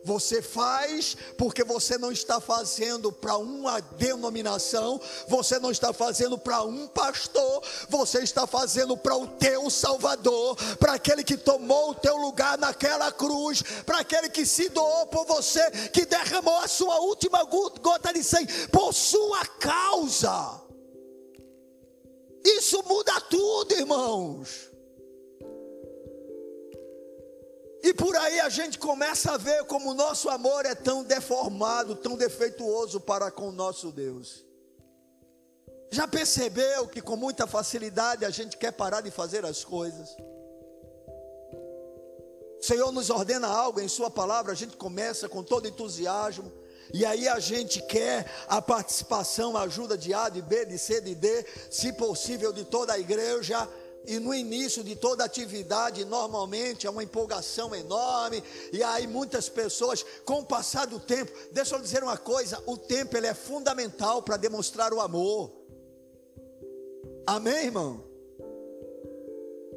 [0.05, 6.63] você faz porque você não está fazendo para uma denominação, você não está fazendo para
[6.63, 12.17] um pastor, você está fazendo para o teu Salvador, para aquele que tomou o teu
[12.17, 17.45] lugar naquela cruz, para aquele que se doou por você, que derramou a sua última
[17.45, 20.61] gota de sangue por sua causa.
[22.45, 24.72] Isso muda tudo, irmãos.
[27.83, 31.97] E por aí a gente começa a ver como o nosso amor é tão deformado,
[31.97, 34.45] tão defeituoso para com o nosso Deus.
[35.91, 40.17] Já percebeu que com muita facilidade a gente quer parar de fazer as coisas?
[42.59, 46.53] O Senhor nos ordena algo em Sua palavra, a gente começa com todo entusiasmo,
[46.95, 51.01] e aí a gente quer a participação, a ajuda de A, de B, de C,
[51.01, 53.69] de D, se possível de toda a igreja,
[54.07, 58.43] e no início de toda atividade, normalmente é uma empolgação enorme,
[58.73, 62.77] e aí muitas pessoas, com o passar do tempo, deixa eu dizer uma coisa: o
[62.77, 65.53] tempo ele é fundamental para demonstrar o amor.
[67.27, 68.05] Amém, irmão?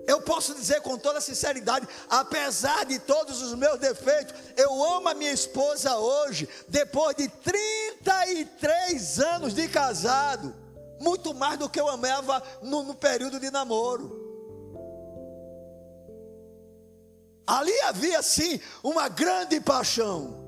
[0.07, 5.15] Eu posso dizer com toda sinceridade, apesar de todos os meus defeitos, eu amo a
[5.15, 10.64] minha esposa hoje, depois de 33 anos de casado
[10.99, 14.23] muito mais do que eu amava no, no período de namoro.
[17.47, 20.43] Ali havia sim uma grande paixão.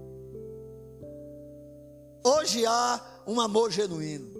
[2.23, 4.35] Hoje há um amor genuíno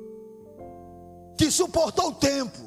[1.38, 2.67] que suportou o tempo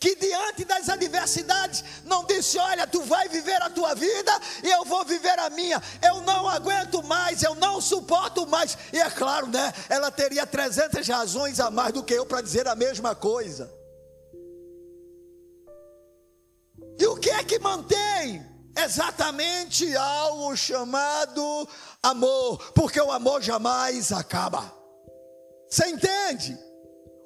[0.00, 4.32] que diante das adversidades não disse: Olha, tu vai viver a tua vida
[4.62, 5.82] e eu vou viver a minha.
[6.02, 8.78] Eu não aguento mais, eu não suporto mais.
[8.92, 9.72] E é claro, né?
[9.88, 13.72] Ela teria 300 razões a mais do que eu para dizer a mesma coisa.
[16.98, 18.46] E o que é que mantém?
[18.76, 21.68] Exatamente algo chamado
[22.00, 24.72] amor, porque o amor jamais acaba.
[25.68, 26.56] Você entende?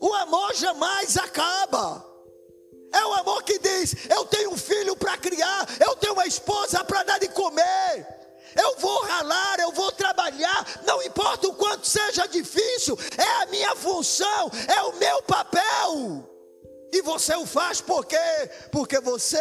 [0.01, 2.12] O amor jamais acaba.
[2.93, 6.85] É o amor que diz: eu tenho um filho para criar, eu tenho uma esposa
[6.85, 8.07] para dar de comer.
[8.55, 13.75] Eu vou ralar, eu vou trabalhar, não importa o quanto seja difícil, é a minha
[13.75, 16.29] função, é o meu papel.
[16.93, 18.19] E você o faz por quê?
[18.71, 19.41] Porque você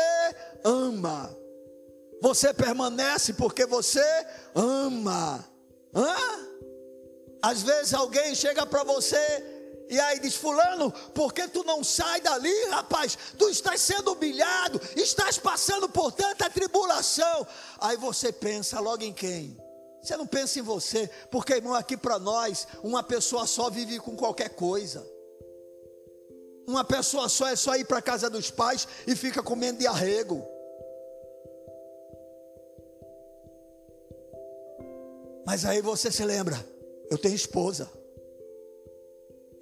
[0.63, 1.35] ama.
[2.21, 4.05] Você permanece porque você
[4.55, 5.45] ama.
[5.93, 6.15] Hã?
[7.41, 12.21] Às vezes alguém chega para você e aí diz: Fulano, por que tu não sai
[12.21, 13.17] dali, rapaz?
[13.37, 17.45] Tu estás sendo humilhado, estás passando por tanta tribulação.
[17.79, 19.57] Aí você pensa logo em quem?
[20.01, 24.15] Você não pensa em você, porque irmão, aqui para nós, uma pessoa só vive com
[24.15, 25.05] qualquer coisa.
[26.67, 29.87] Uma pessoa só é só ir para a casa dos pais e fica comendo de
[29.87, 30.47] arrego.
[35.45, 36.63] Mas aí você se lembra,
[37.09, 38.00] eu tenho esposa.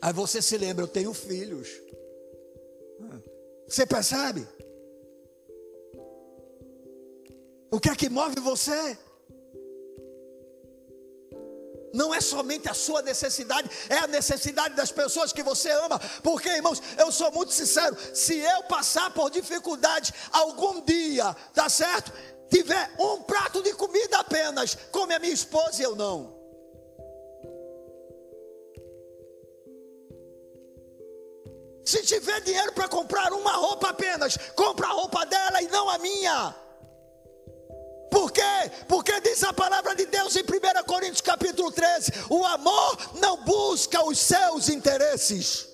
[0.01, 1.69] Aí você se lembra, eu tenho filhos.
[3.67, 4.47] Você percebe?
[7.71, 8.97] O que é que move você?
[11.93, 15.99] Não é somente a sua necessidade, é a necessidade das pessoas que você ama.
[16.23, 22.11] Porque, irmãos, eu sou muito sincero: se eu passar por dificuldade algum dia, tá certo?
[22.49, 26.38] Tiver um prato de comida apenas, come a minha esposa e eu não.
[31.85, 35.97] Se tiver dinheiro para comprar uma roupa apenas, compra a roupa dela e não a
[35.97, 36.55] minha.
[38.11, 38.41] Por quê?
[38.87, 44.03] Porque diz a palavra de Deus em 1 Coríntios capítulo 13: o amor não busca
[44.03, 45.67] os seus interesses.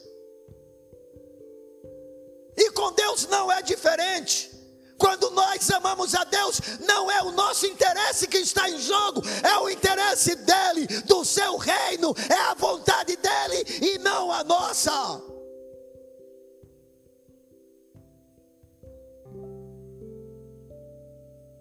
[2.57, 4.51] E com Deus não é diferente.
[4.97, 9.57] Quando nós amamos a Deus, não é o nosso interesse que está em jogo, é
[9.59, 15.34] o interesse dele, do seu reino, é a vontade dele e não a nossa.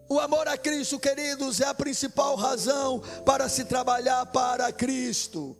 [0.08, 5.56] O amor a Cristo, queridos, é a principal razão para se trabalhar para Cristo.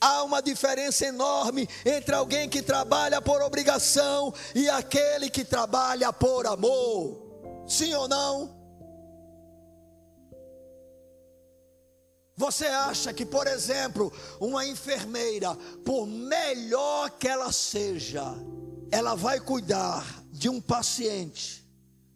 [0.00, 6.46] Há uma diferença enorme entre alguém que trabalha por obrigação e aquele que trabalha por
[6.46, 7.64] amor.
[7.66, 8.56] Sim ou não?
[12.36, 18.24] Você acha que, por exemplo, uma enfermeira, por melhor que ela seja,
[18.92, 21.57] ela vai cuidar de um paciente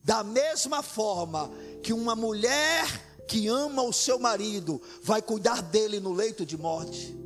[0.02, 1.50] da mesma forma
[1.82, 2.86] que uma mulher
[3.28, 7.16] que ama o seu marido vai cuidar dele no leito de morte?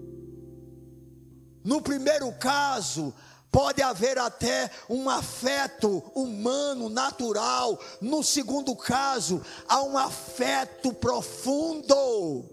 [1.65, 3.13] No primeiro caso,
[3.51, 7.81] pode haver até um afeto humano, natural.
[8.01, 12.45] No segundo caso, há um afeto profundo.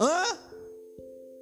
[0.00, 0.24] Hã?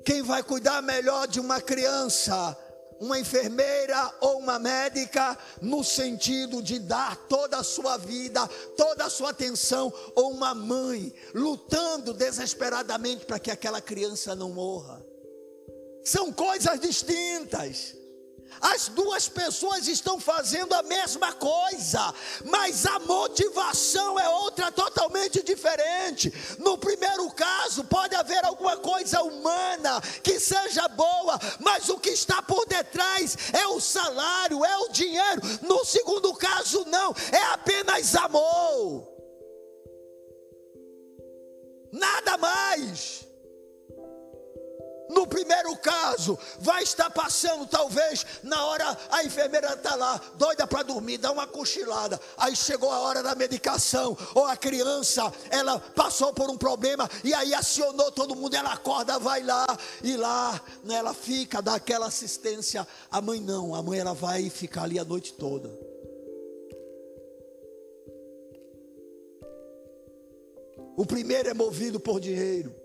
[0.05, 2.59] Quem vai cuidar melhor de uma criança?
[3.03, 8.47] Uma enfermeira ou uma médica, no sentido de dar toda a sua vida,
[8.77, 15.05] toda a sua atenção, ou uma mãe lutando desesperadamente para que aquela criança não morra.
[16.05, 17.97] São coisas distintas.
[18.61, 26.33] As duas pessoas estão fazendo a mesma coisa, mas a motivação é outra totalmente diferente.
[26.59, 32.43] No primeiro caso, pode haver alguma coisa humana que seja boa, mas o que está
[32.43, 35.43] por detrás é o salário, é o dinheiro.
[35.63, 39.09] No segundo caso, não, é apenas amor.
[41.93, 43.22] Nada mais.
[45.13, 50.83] No primeiro caso, vai estar passando, talvez, na hora a enfermeira está lá, doida para
[50.83, 52.19] dormir, dá uma cochilada.
[52.35, 57.35] Aí chegou a hora da medicação, ou a criança, ela passou por um problema e
[57.35, 59.67] aí acionou todo mundo, ela acorda, vai lá
[60.03, 62.89] e lá, né, ela fica, dá aquela assistência.
[63.11, 65.69] A mãe não, a mãe ela vai ficar ali a noite toda.
[70.97, 72.82] O primeiro é movido por dinheiro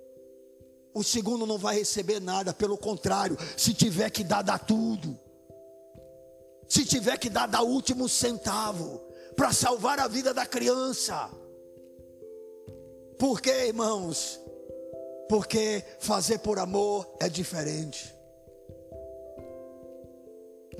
[0.98, 5.18] o segundo não vai receber nada, pelo contrário, se tiver que dar, dá tudo.
[6.68, 9.00] Se tiver que dar, dá o último centavo
[9.36, 11.30] para salvar a vida da criança.
[13.20, 14.40] Por quê, irmãos?
[15.30, 18.14] Porque fazer por amor é diferente.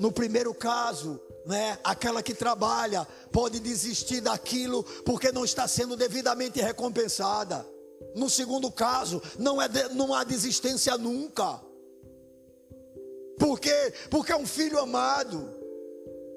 [0.00, 6.60] No primeiro caso, né, aquela que trabalha pode desistir daquilo porque não está sendo devidamente
[6.60, 7.64] recompensada.
[8.18, 11.60] No segundo caso, não, é de, não há desistência nunca.
[13.38, 13.94] Por quê?
[14.10, 15.48] Porque é um filho amado,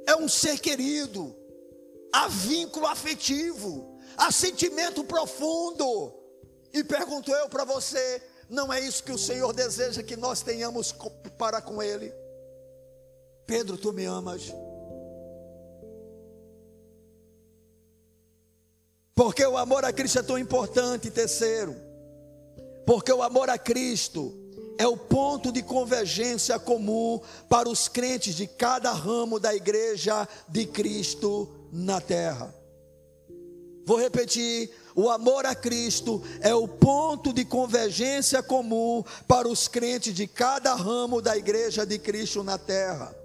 [0.08, 1.36] é um ser querido,
[2.14, 6.14] há vínculo afetivo, há sentimento profundo.
[6.72, 10.94] E pergunto eu para você: não é isso que o Senhor deseja que nós tenhamos
[11.36, 12.14] para com Ele?
[13.48, 14.54] Pedro, tu me amas.
[19.22, 21.12] Porque o amor a Cristo é tão importante.
[21.12, 21.76] Terceiro,
[22.88, 24.34] porque o amor a Cristo
[24.80, 30.66] é o ponto de convergência comum para os crentes de cada ramo da igreja de
[30.66, 32.52] Cristo na terra.
[33.86, 40.16] Vou repetir: o amor a Cristo é o ponto de convergência comum para os crentes
[40.16, 43.21] de cada ramo da igreja de Cristo na terra.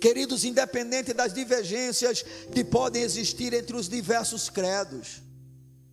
[0.00, 5.22] Queridos, independente das divergências que podem existir entre os diversos credos,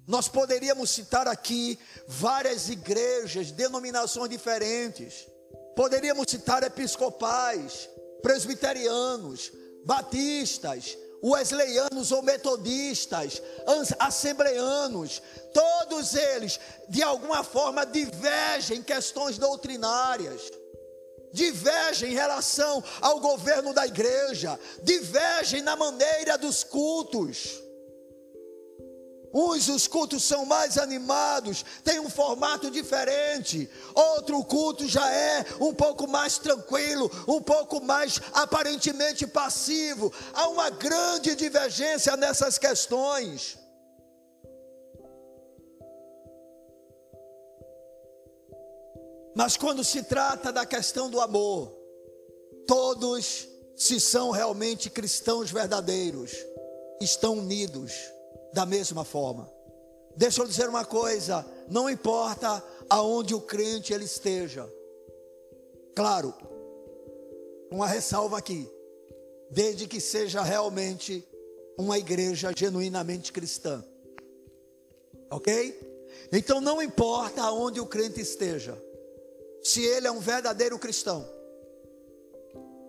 [0.08, 5.28] nós poderíamos citar aqui várias igrejas, denominações diferentes.
[5.76, 7.90] Poderíamos citar episcopais,
[8.22, 9.52] presbiterianos,
[9.84, 13.42] batistas, wesleyanos ou metodistas,
[13.98, 20.52] assembleanos, todos eles de alguma forma divergem em questões doutrinárias
[21.36, 27.62] divergem em relação ao governo da igreja, divergem na maneira dos cultos.
[29.38, 33.70] Uns os cultos são mais animados, tem um formato diferente.
[33.94, 40.14] Outro culto já é um pouco mais tranquilo, um pouco mais aparentemente passivo.
[40.34, 43.65] Há uma grande divergência nessas questões.
[49.36, 51.70] Mas quando se trata da questão do amor,
[52.66, 56.32] todos se são realmente cristãos verdadeiros,
[57.02, 57.92] estão unidos
[58.54, 59.52] da mesma forma.
[60.16, 64.72] Deixa eu dizer uma coisa, não importa aonde o crente ele esteja.
[65.94, 66.34] Claro,
[67.70, 68.72] uma ressalva aqui,
[69.52, 71.28] desde que seja realmente
[71.78, 73.84] uma igreja genuinamente cristã.
[75.30, 75.78] OK?
[76.32, 78.82] Então não importa aonde o crente esteja.
[79.66, 81.28] Se ele é um verdadeiro cristão,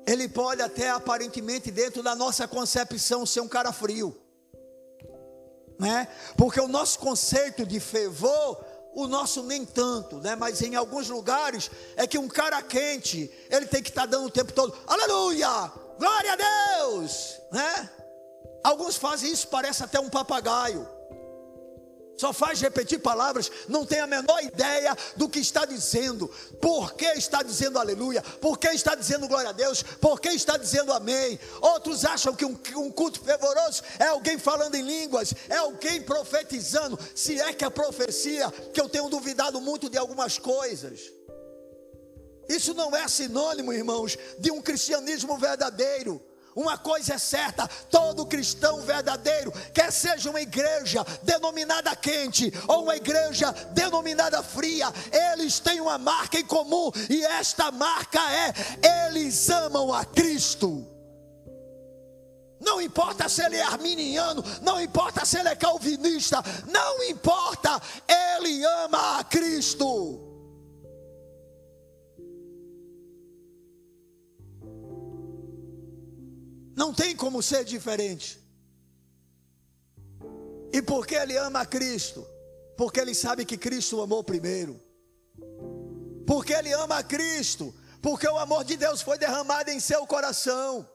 [0.06, 4.14] ele pode até aparentemente dentro da nossa concepção ser um cara frio,
[5.78, 6.06] né?
[6.36, 8.62] Porque o nosso conceito de fervor,
[8.92, 10.36] o nosso nem tanto, né?
[10.36, 14.26] Mas em alguns lugares é que um cara quente, ele tem que estar tá dando
[14.26, 17.90] o tempo todo, aleluia, glória a Deus, né?
[18.62, 20.86] Alguns fazem isso, parece até um papagaio
[22.16, 26.28] só faz repetir palavras, não tem a menor ideia do que está dizendo,
[26.60, 30.56] por que está dizendo aleluia, por que está dizendo glória a Deus, por que está
[30.56, 31.38] dizendo amém.
[31.60, 36.98] Outros acham que um, um culto fervoroso é alguém falando em línguas, é alguém profetizando,
[37.14, 41.12] se é que a profecia, que eu tenho duvidado muito de algumas coisas.
[42.48, 46.22] Isso não é sinônimo, irmãos, de um cristianismo verdadeiro.
[46.56, 52.96] Uma coisa é certa: todo cristão verdadeiro, quer seja uma igreja denominada quente ou uma
[52.96, 54.86] igreja denominada fria,
[55.34, 58.54] eles têm uma marca em comum, e esta marca é:
[59.06, 60.86] eles amam a Cristo.
[62.58, 67.78] Não importa se ele é arminiano, não importa se ele é calvinista, não importa,
[68.08, 70.25] ele ama a Cristo.
[76.76, 78.38] Não tem como ser diferente.
[80.70, 82.26] E porque ele ama Cristo?
[82.76, 84.78] Porque ele sabe que Cristo o amou primeiro.
[86.26, 87.74] Porque ele ama Cristo?
[88.02, 90.86] Porque o amor de Deus foi derramado em seu coração.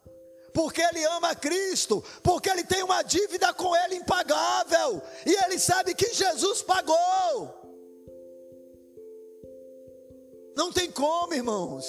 [0.54, 5.96] Porque ele ama Cristo, porque ele tem uma dívida com ele impagável, e ele sabe
[5.96, 7.62] que Jesus pagou.
[10.56, 11.86] Não tem como, irmãos.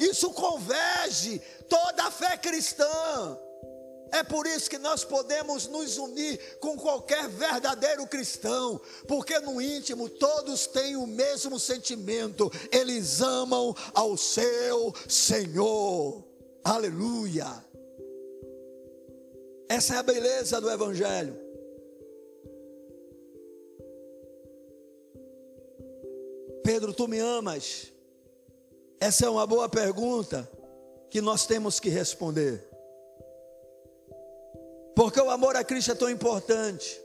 [0.00, 3.38] Isso converge toda a fé cristã.
[4.10, 10.08] É por isso que nós podemos nos unir com qualquer verdadeiro cristão, porque no íntimo
[10.08, 16.24] todos têm o mesmo sentimento, eles amam ao seu Senhor.
[16.64, 17.46] Aleluia.
[19.68, 21.38] Essa é a beleza do Evangelho.
[26.64, 27.92] Pedro, tu me amas?
[29.00, 30.48] Essa é uma boa pergunta
[31.08, 32.68] que nós temos que responder.
[34.94, 37.00] Porque o amor a Cristo é tão importante.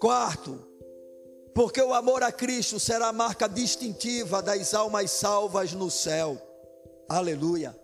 [0.00, 0.64] Quarto,
[1.54, 6.40] porque o amor a Cristo será a marca distintiva das almas salvas no céu.
[7.08, 7.74] Aleluia.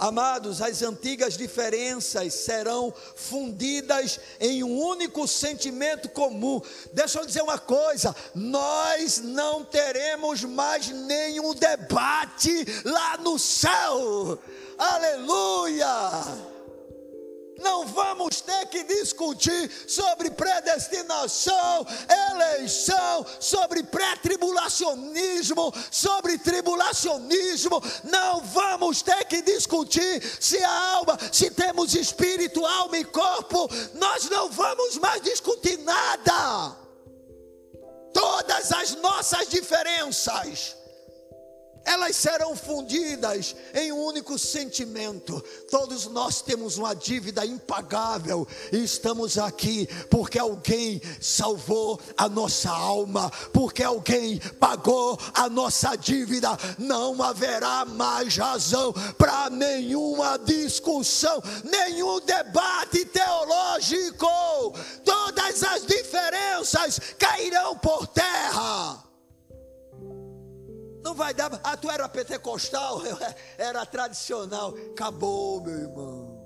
[0.00, 6.58] Amados, as antigas diferenças serão fundidas em um único sentimento comum.
[6.90, 14.38] Deixa eu dizer uma coisa: nós não teremos mais nenhum debate lá no céu.
[14.78, 16.49] Aleluia!
[17.60, 21.86] Não vamos ter que discutir sobre predestinação,
[22.32, 27.82] eleição, sobre pré-tribulacionismo, sobre tribulacionismo.
[28.04, 33.68] Não vamos ter que discutir se a alma, se temos espírito, alma e corpo.
[33.94, 36.76] Nós não vamos mais discutir nada.
[38.12, 40.79] Todas as nossas diferenças
[41.84, 45.42] elas serão fundidas em um único sentimento.
[45.70, 53.30] Todos nós temos uma dívida impagável e estamos aqui porque alguém salvou a nossa alma,
[53.52, 56.50] porque alguém pagou a nossa dívida.
[56.78, 64.26] Não haverá mais razão para nenhuma discussão, nenhum debate teológico.
[65.04, 69.09] Todas as diferenças cairão por terra.
[71.02, 71.60] Não vai dar.
[71.64, 73.00] Ah, tu era pentecostal,
[73.56, 74.74] era tradicional.
[74.92, 76.40] Acabou, meu irmão.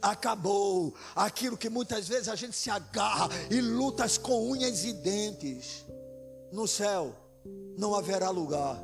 [0.00, 5.84] Acabou aquilo que muitas vezes a gente se agarra e lutas com unhas e dentes.
[6.52, 7.14] No céu
[7.78, 8.78] não haverá lugar.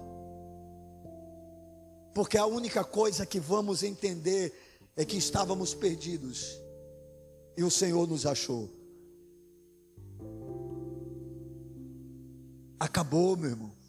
[2.15, 4.53] Porque a única coisa que vamos entender
[4.97, 6.59] é que estávamos perdidos
[7.57, 8.69] e o Senhor nos achou.
[12.79, 13.80] Acabou, meu irmão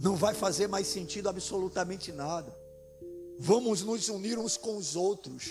[0.00, 2.56] não vai fazer mais sentido absolutamente nada.
[3.38, 5.50] Vamos nos unir uns com os outros.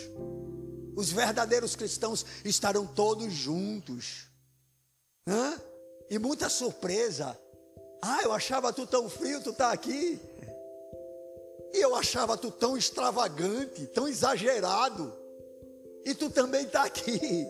[0.96, 4.28] Os verdadeiros cristãos estarão todos juntos.
[5.28, 5.60] Hã?
[6.10, 7.40] E muita surpresa.
[8.02, 10.20] Ah, eu achava tu tão frio, tu está aqui.
[11.72, 15.14] E eu achava tu tão extravagante, tão exagerado.
[16.04, 17.48] E tu também está aqui.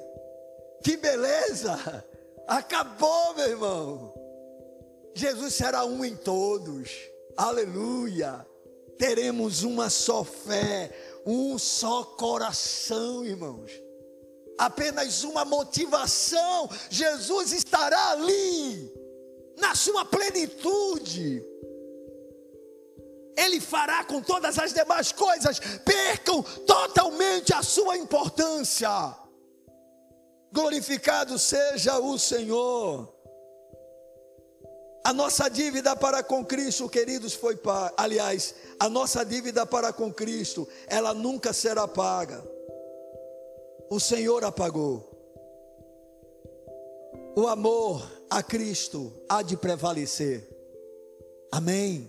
[0.83, 2.05] Que beleza!
[2.47, 4.18] Acabou, meu irmão.
[5.13, 6.91] Jesus será um em todos.
[7.35, 8.45] Aleluia.
[8.97, 10.91] Teremos uma só fé,
[11.25, 13.71] um só coração, irmãos.
[14.57, 16.69] Apenas uma motivação.
[16.89, 18.91] Jesus estará ali,
[19.57, 21.41] na sua plenitude.
[23.37, 28.89] Ele fará com todas as demais coisas percam totalmente a sua importância.
[30.51, 33.18] Glorificado seja o Senhor.
[35.09, 37.91] A nossa dívida para com Cristo, queridos, foi paga.
[37.97, 42.47] Aliás, a nossa dívida para com Cristo, ela nunca será paga.
[43.89, 45.03] O Senhor a pagou.
[47.35, 50.47] O amor a Cristo há de prevalecer.
[51.51, 52.07] Amém.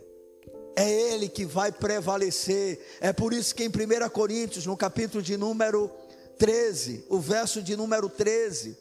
[0.76, 2.86] É Ele que vai prevalecer.
[3.00, 5.90] É por isso que em 1 Coríntios, no capítulo de número
[6.36, 8.76] 13, o verso de número 13,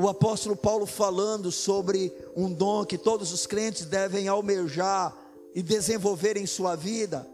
[0.00, 5.12] o apóstolo Paulo falando sobre um dom que todos os crentes devem almejar
[5.52, 7.26] e desenvolver em sua vida,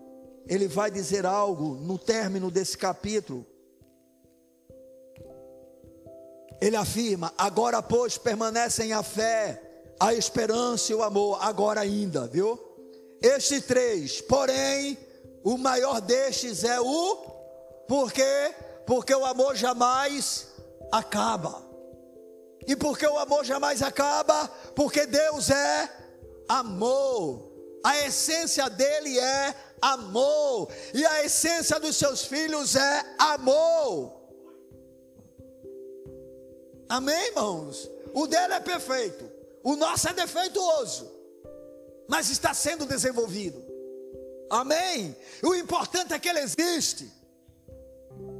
[0.49, 3.45] ele vai dizer algo no término desse capítulo.
[6.59, 9.61] Ele afirma: agora, pois, permanecem a fé,
[10.01, 12.59] a esperança e o amor, agora ainda, viu?
[13.21, 14.97] Estes três, porém,
[15.43, 17.17] o maior destes é o
[17.87, 18.55] porque
[18.87, 20.49] porque o amor jamais
[20.91, 21.64] acaba.
[22.67, 24.49] E porque o amor jamais acaba?
[24.75, 25.91] Porque Deus é
[26.49, 27.53] amor.
[27.85, 30.69] A essência dele é amor.
[30.95, 34.23] E a essência dos seus filhos é amor.
[36.89, 37.91] Amém, irmãos?
[38.15, 39.31] O dele é perfeito.
[39.62, 41.11] O nosso é defeituoso.
[42.09, 43.62] Mas está sendo desenvolvido.
[44.51, 45.17] Amém?
[45.43, 47.11] O importante é que ele existe.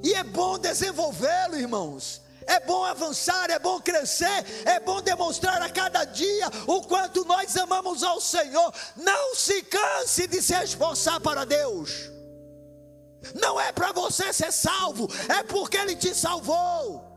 [0.03, 2.21] E é bom desenvolvê-lo, irmãos.
[2.47, 7.57] É bom avançar, é bom crescer, é bom demonstrar a cada dia o quanto nós
[7.57, 8.73] amamos ao Senhor.
[8.97, 12.11] Não se canse de se esforçar para Deus.
[13.35, 17.15] Não é para você ser salvo, é porque Ele te salvou.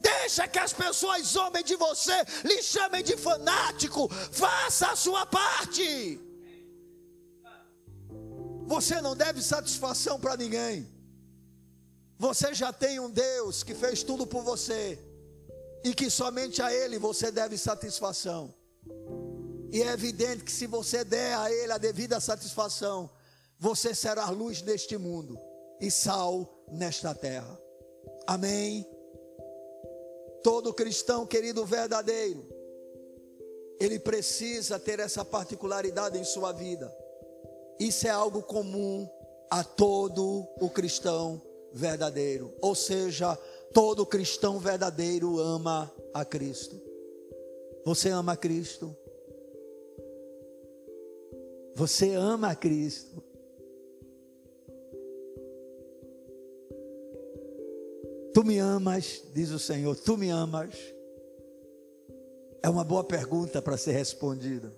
[0.00, 2.14] Deixa que as pessoas zombem de você,
[2.44, 4.08] lhe chamem de fanático.
[4.30, 6.20] Faça a sua parte.
[8.66, 10.95] Você não deve satisfação para ninguém.
[12.18, 14.98] Você já tem um Deus que fez tudo por você
[15.84, 18.54] e que somente a Ele você deve satisfação.
[19.70, 23.10] E é evidente que se você der a Ele a devida satisfação,
[23.58, 25.38] você será luz neste mundo
[25.80, 27.60] e sal nesta terra.
[28.26, 28.86] Amém.
[30.42, 32.48] Todo cristão, querido verdadeiro,
[33.78, 36.90] ele precisa ter essa particularidade em sua vida.
[37.78, 39.06] Isso é algo comum
[39.50, 41.42] a todo o cristão
[41.76, 42.54] verdadeiro.
[42.60, 43.36] Ou seja,
[43.72, 46.80] todo cristão verdadeiro ama a Cristo.
[47.84, 48.96] Você ama a Cristo?
[51.74, 53.22] Você ama a Cristo?
[58.32, 60.74] Tu me amas, diz o Senhor, tu me amas?
[62.62, 64.74] É uma boa pergunta para ser respondida.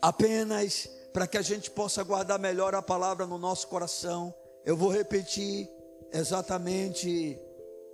[0.00, 4.34] Apenas para que a gente possa guardar melhor a palavra no nosso coração
[4.64, 5.68] eu vou repetir
[6.12, 7.38] exatamente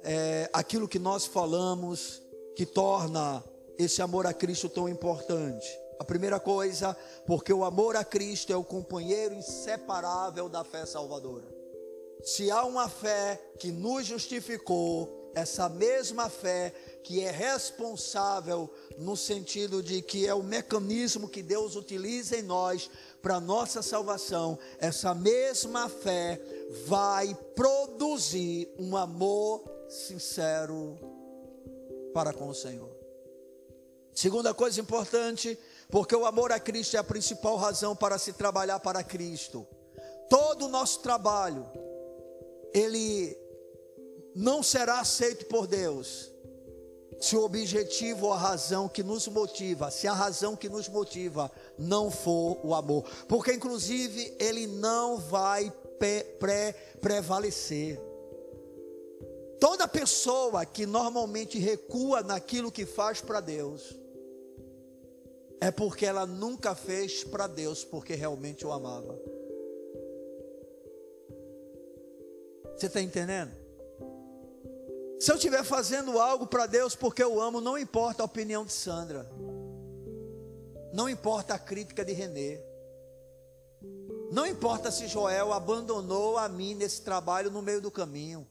[0.03, 2.23] é, aquilo que nós falamos
[2.55, 3.43] que torna
[3.77, 5.67] esse amor a Cristo tão importante.
[5.99, 6.97] A primeira coisa,
[7.27, 11.47] porque o amor a Cristo é o companheiro inseparável da fé salvadora.
[12.23, 18.69] Se há uma fé que nos justificou, essa mesma fé que é responsável
[18.99, 22.91] no sentido de que é o mecanismo que Deus utiliza em nós
[23.23, 26.41] para nossa salvação, essa mesma fé
[26.87, 30.99] vai produzir um amor sincero
[32.15, 32.91] para com o Senhor.
[34.13, 35.59] Segunda coisa importante,
[35.89, 39.67] porque o amor a Cristo é a principal razão para se trabalhar para Cristo.
[40.29, 41.67] Todo o nosso trabalho,
[42.73, 43.37] ele
[44.35, 46.31] não será aceito por Deus
[47.21, 51.53] se o objetivo ou a razão que nos motiva, se a razão que nos motiva
[51.79, 58.01] não for o amor, porque inclusive ele não vai pré prevalecer.
[59.61, 63.95] Toda pessoa que normalmente recua naquilo que faz para Deus,
[65.61, 69.21] é porque ela nunca fez para Deus porque realmente o amava.
[72.75, 73.60] Você está entendendo?
[75.21, 78.73] Se eu estiver fazendo algo para Deus porque eu amo, não importa a opinião de
[78.73, 79.31] Sandra,
[80.95, 82.59] não importa a crítica de Renê,
[84.33, 88.47] Não importa se Joel abandonou a mim nesse trabalho no meio do caminho.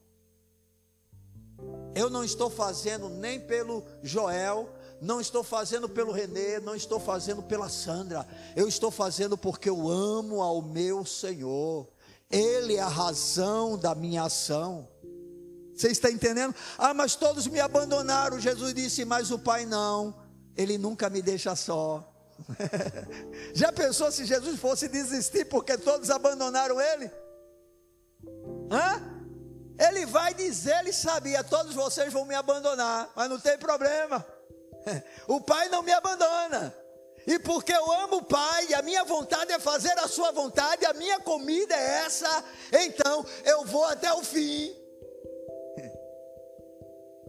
[1.95, 4.69] Eu não estou fazendo nem pelo Joel,
[5.01, 8.27] não estou fazendo pelo Renê, não estou fazendo pela Sandra.
[8.55, 11.87] Eu estou fazendo porque eu amo ao meu Senhor.
[12.29, 14.87] Ele é a razão da minha ação.
[15.79, 16.53] Você está entendendo?
[16.77, 18.37] Ah, mas todos me abandonaram.
[18.37, 20.13] Jesus disse, mas o Pai não.
[20.57, 22.05] Ele nunca me deixa só.
[23.55, 27.09] Já pensou se Jesus fosse desistir porque todos abandonaram ele?
[28.69, 29.01] Hã?
[29.79, 34.25] Ele vai dizer, ele sabia, todos vocês vão me abandonar, mas não tem problema.
[35.27, 36.75] O Pai não me abandona.
[37.27, 40.93] E porque eu amo o Pai, a minha vontade é fazer a sua vontade, a
[40.93, 44.78] minha comida é essa, então eu vou até o fim.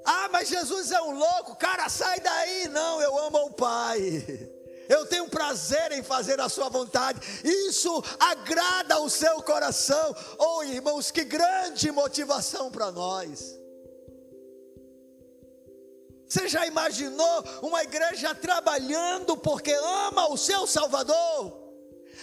[0.05, 2.69] Ah, mas Jesus é um louco, cara, sai daí.
[2.69, 4.25] Não, eu amo o Pai.
[4.89, 7.21] Eu tenho prazer em fazer a sua vontade.
[7.45, 10.17] Isso agrada o seu coração.
[10.37, 13.57] Oh, irmãos, que grande motivação para nós.
[16.29, 21.59] Você já imaginou uma igreja trabalhando porque ama o seu Salvador?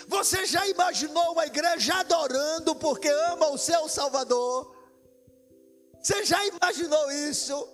[0.07, 4.76] Você já imaginou uma igreja adorando porque ama o seu Salvador?
[6.01, 7.67] Você já imaginou isso?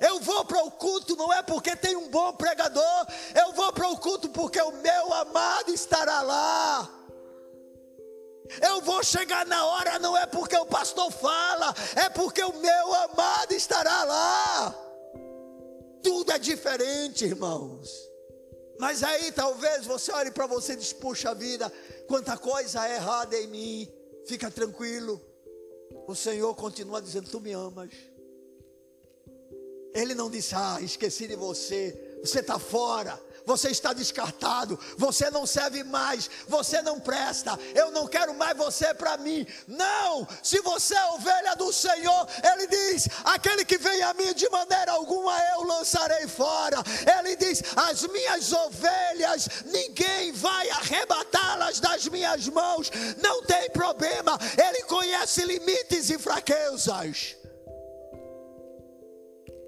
[0.00, 3.88] Eu vou para o culto não é porque tem um bom pregador, eu vou para
[3.88, 6.90] o culto porque o meu amado estará lá.
[8.60, 12.94] Eu vou chegar na hora não é porque o pastor fala, é porque o meu
[12.94, 14.74] amado estará lá.
[16.02, 17.88] Tudo é diferente, irmãos.
[18.78, 21.72] Mas aí talvez você olhe para você e diz: Puxa vida,
[22.08, 23.92] quanta coisa é errada em mim.
[24.26, 25.20] Fica tranquilo.
[26.06, 27.90] O Senhor continua dizendo: Tu me amas.
[29.94, 32.18] Ele não disse: Ah, esqueci de você.
[32.22, 38.06] Você está fora você está descartado, você não serve mais, você não presta, eu não
[38.06, 39.46] quero mais você para mim.
[39.66, 44.48] Não, se você é ovelha do Senhor, Ele diz: aquele que vem a mim de
[44.48, 46.82] maneira alguma eu lançarei fora.
[47.18, 52.90] Ele diz: as minhas ovelhas, ninguém vai arrebatá-las das minhas mãos,
[53.22, 57.36] não tem problema, Ele conhece limites e fraquezas.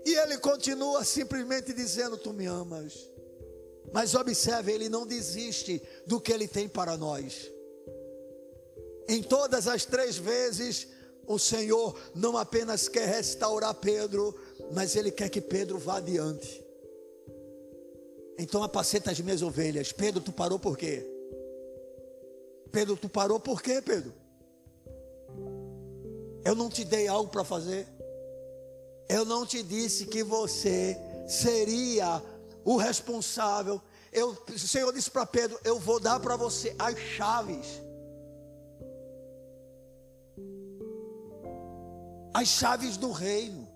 [0.07, 3.14] E ele continua simplesmente dizendo: Tu me amas.
[3.95, 7.49] Mas observe, ele não desiste do que ele tem para nós.
[9.09, 10.89] Em todas as três vezes,
[11.29, 14.35] o Senhor não apenas quer restaurar Pedro,
[14.73, 16.61] mas ele quer que Pedro vá adiante.
[18.37, 19.93] Então apaceta as minhas ovelhas.
[19.93, 21.09] Pedro, tu parou por quê?
[22.73, 24.13] Pedro, tu parou por quê, Pedro?
[26.45, 27.87] Eu não te dei algo para fazer.
[29.09, 30.97] Eu não te disse que você
[31.29, 32.21] seria
[32.65, 33.81] o responsável.
[34.13, 37.67] Eu, o Senhor disse para Pedro: Eu vou dar para você as chaves.
[42.33, 43.69] As chaves do reino.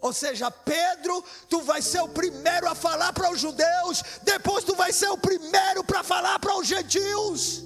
[0.00, 4.74] Ou seja, Pedro, tu vai ser o primeiro a falar para os judeus, depois tu
[4.74, 7.64] vai ser o primeiro para falar para os gentios.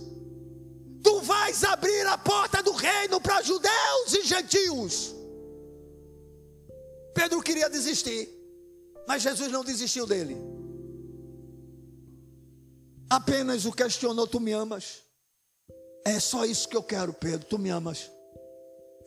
[1.03, 5.14] Tu vais abrir a porta do reino para judeus e gentios.
[7.12, 8.38] Pedro queria desistir.
[9.09, 10.36] Mas Jesus não desistiu dele.
[13.09, 15.02] Apenas o questionou: Tu me amas?
[16.04, 17.46] É só isso que eu quero, Pedro.
[17.46, 18.11] Tu me amas.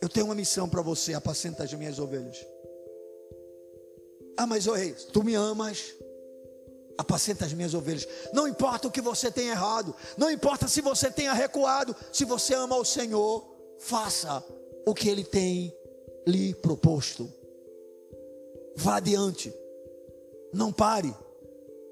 [0.00, 2.36] Eu tenho uma missão para você: apacenta as minhas ovelhas.
[4.36, 5.94] Ah, mas oi, tu me amas?
[6.98, 8.08] Apacenta as minhas ovelhas.
[8.32, 12.54] Não importa o que você tenha errado, não importa se você tenha recuado, se você
[12.54, 13.48] ama o Senhor,
[13.78, 14.44] faça
[14.84, 15.72] o que Ele tem
[16.26, 17.32] lhe proposto.
[18.74, 19.61] Vá adiante.
[20.52, 21.14] Não pare.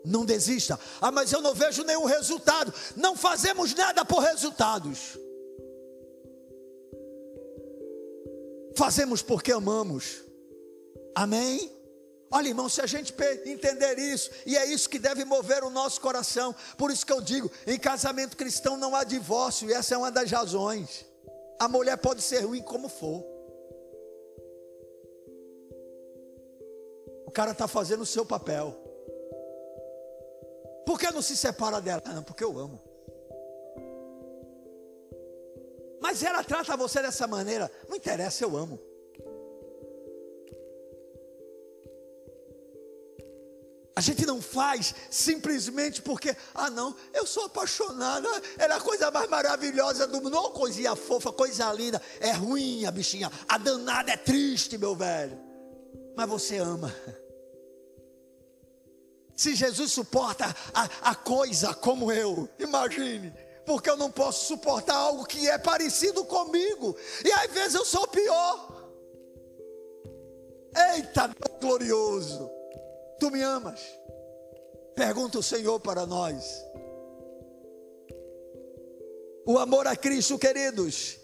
[0.04, 0.78] Não desista.
[1.00, 2.72] Ah, mas eu não vejo nenhum resultado.
[2.96, 5.18] Não fazemos nada por resultados.
[8.76, 10.22] Fazemos porque amamos.
[11.14, 11.70] Amém?
[12.30, 13.12] Olha, irmão, se a gente
[13.44, 17.20] entender isso, e é isso que deve mover o nosso coração, por isso que eu
[17.20, 21.04] digo: em casamento cristão não há divórcio, e essa é uma das razões.
[21.58, 23.24] A mulher pode ser ruim como for,
[27.30, 28.76] O cara está fazendo o seu papel.
[30.84, 32.02] Por que não se separa dela?
[32.04, 32.82] Ah, não, porque eu amo.
[36.02, 37.70] Mas ela trata você dessa maneira.
[37.88, 38.80] Não interessa, eu amo.
[43.94, 48.28] A gente não faz simplesmente porque, ah não, eu sou apaixonada,
[48.58, 52.90] era a coisa mais maravilhosa do mundo, não coisinha fofa, coisa linda, é ruim a
[52.90, 55.38] bichinha, a danada é triste, meu velho,
[56.16, 56.92] mas você ama.
[59.40, 63.32] Se Jesus suporta a, a coisa como eu, imagine,
[63.64, 68.06] porque eu não posso suportar algo que é parecido comigo, e às vezes eu sou
[68.08, 68.86] pior.
[70.92, 72.50] Eita, glorioso,
[73.18, 73.80] tu me amas?
[74.94, 76.44] Pergunta o Senhor para nós.
[79.46, 81.18] O amor a Cristo, queridos,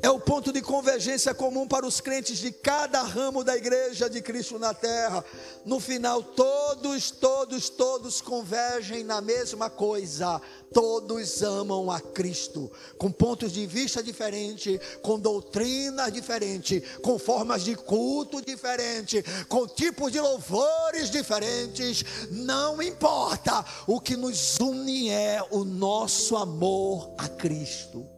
[0.00, 4.20] é o ponto de convergência comum para os crentes de cada ramo da igreja de
[4.20, 5.24] Cristo na terra.
[5.64, 10.40] No final, todos, todos, todos convergem na mesma coisa.
[10.72, 17.76] Todos amam a Cristo, com pontos de vista diferentes, com doutrinas diferentes, com formas de
[17.76, 22.02] culto diferentes, com tipos de louvores diferentes.
[22.30, 28.11] Não importa, o que nos une é o nosso amor a Cristo.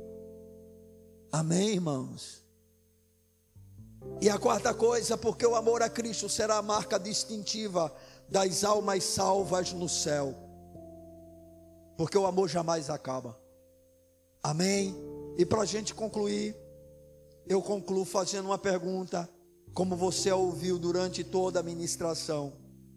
[1.35, 2.45] Amém, irmãos?
[4.21, 7.93] E a quarta coisa, porque o amor a Cristo será a marca distintiva
[8.29, 10.33] das almas salvas no céu.
[11.97, 13.37] Porque o amor jamais acaba.
[14.45, 14.95] Amém?
[15.37, 16.57] E para a gente concluir,
[17.49, 19.29] eu concluo fazendo uma pergunta,
[19.73, 22.53] como você ouviu durante toda a ministração: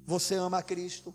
[0.06, 1.12] Você ama Cristo?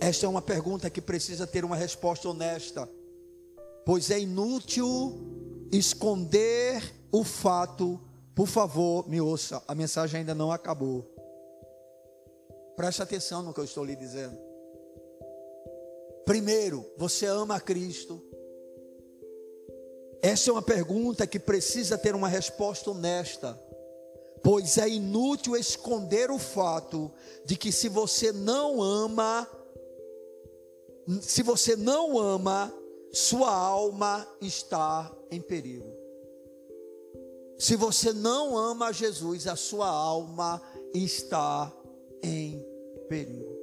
[0.00, 2.88] Esta é uma pergunta que precisa ter uma resposta honesta
[3.86, 6.82] pois é inútil esconder
[7.12, 8.00] o fato.
[8.34, 11.08] Por favor, me ouça, a mensagem ainda não acabou.
[12.74, 14.36] Preste atenção no que eu estou lhe dizendo.
[16.26, 18.20] Primeiro, você ama Cristo?
[20.20, 23.56] Essa é uma pergunta que precisa ter uma resposta honesta,
[24.42, 27.12] pois é inútil esconder o fato
[27.44, 29.48] de que se você não ama,
[31.20, 32.74] se você não ama,
[33.12, 35.90] sua alma está em perigo.
[37.58, 41.72] Se você não ama Jesus, a sua alma está
[42.22, 42.62] em
[43.08, 43.56] perigo.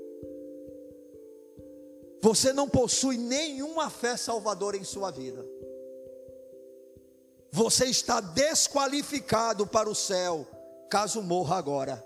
[2.22, 5.46] Você não possui nenhuma fé salvadora em sua vida.
[7.52, 10.48] Você está desqualificado para o céu,
[10.90, 12.04] caso morra agora.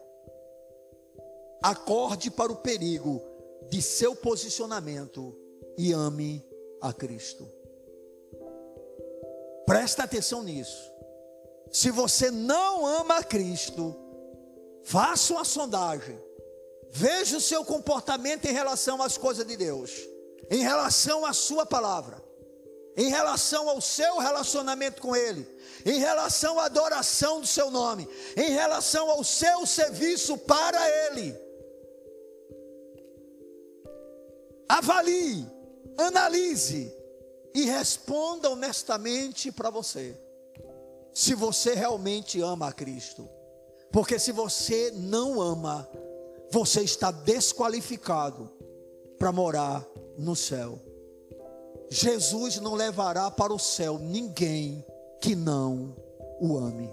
[1.61, 3.21] Acorde para o perigo
[3.69, 5.33] de seu posicionamento
[5.77, 6.43] e ame
[6.81, 7.47] a Cristo.
[9.65, 10.91] Presta atenção nisso.
[11.71, 13.95] Se você não ama a Cristo,
[14.83, 16.17] faça uma sondagem.
[16.89, 19.91] Veja o seu comportamento em relação às coisas de Deus,
[20.49, 22.23] em relação à sua palavra,
[22.95, 25.45] em relação ao seu relacionamento com Ele,
[25.85, 28.07] em relação à adoração do seu nome,
[28.37, 31.37] em relação ao seu serviço para Ele.
[34.69, 35.56] Avalie
[35.97, 36.93] analise
[37.53, 40.15] e responda honestamente para você.
[41.13, 43.27] Se você realmente ama a Cristo.
[43.91, 45.89] Porque se você não ama,
[46.51, 48.51] você está desqualificado
[49.17, 49.87] para morar
[50.17, 50.79] no céu.
[51.89, 54.85] Jesus não levará para o céu ninguém
[55.21, 55.95] que não
[56.39, 56.89] o ame.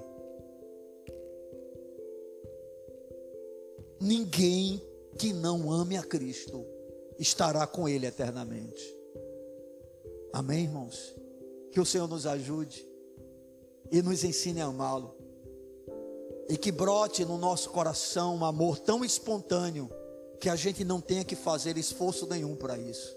[4.00, 4.82] Ninguém
[5.18, 6.64] que não ame a Cristo
[7.18, 8.93] estará com Ele eternamente.
[10.34, 11.14] Amém, irmãos?
[11.70, 12.84] Que o Senhor nos ajude
[13.88, 15.14] e nos ensine a amá-lo.
[16.48, 19.88] E que brote no nosso coração um amor tão espontâneo
[20.40, 23.16] que a gente não tenha que fazer esforço nenhum para isso.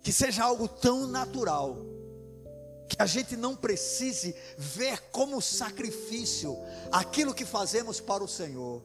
[0.00, 1.76] Que seja algo tão natural
[2.88, 6.56] que a gente não precise ver como sacrifício
[6.92, 8.84] aquilo que fazemos para o Senhor.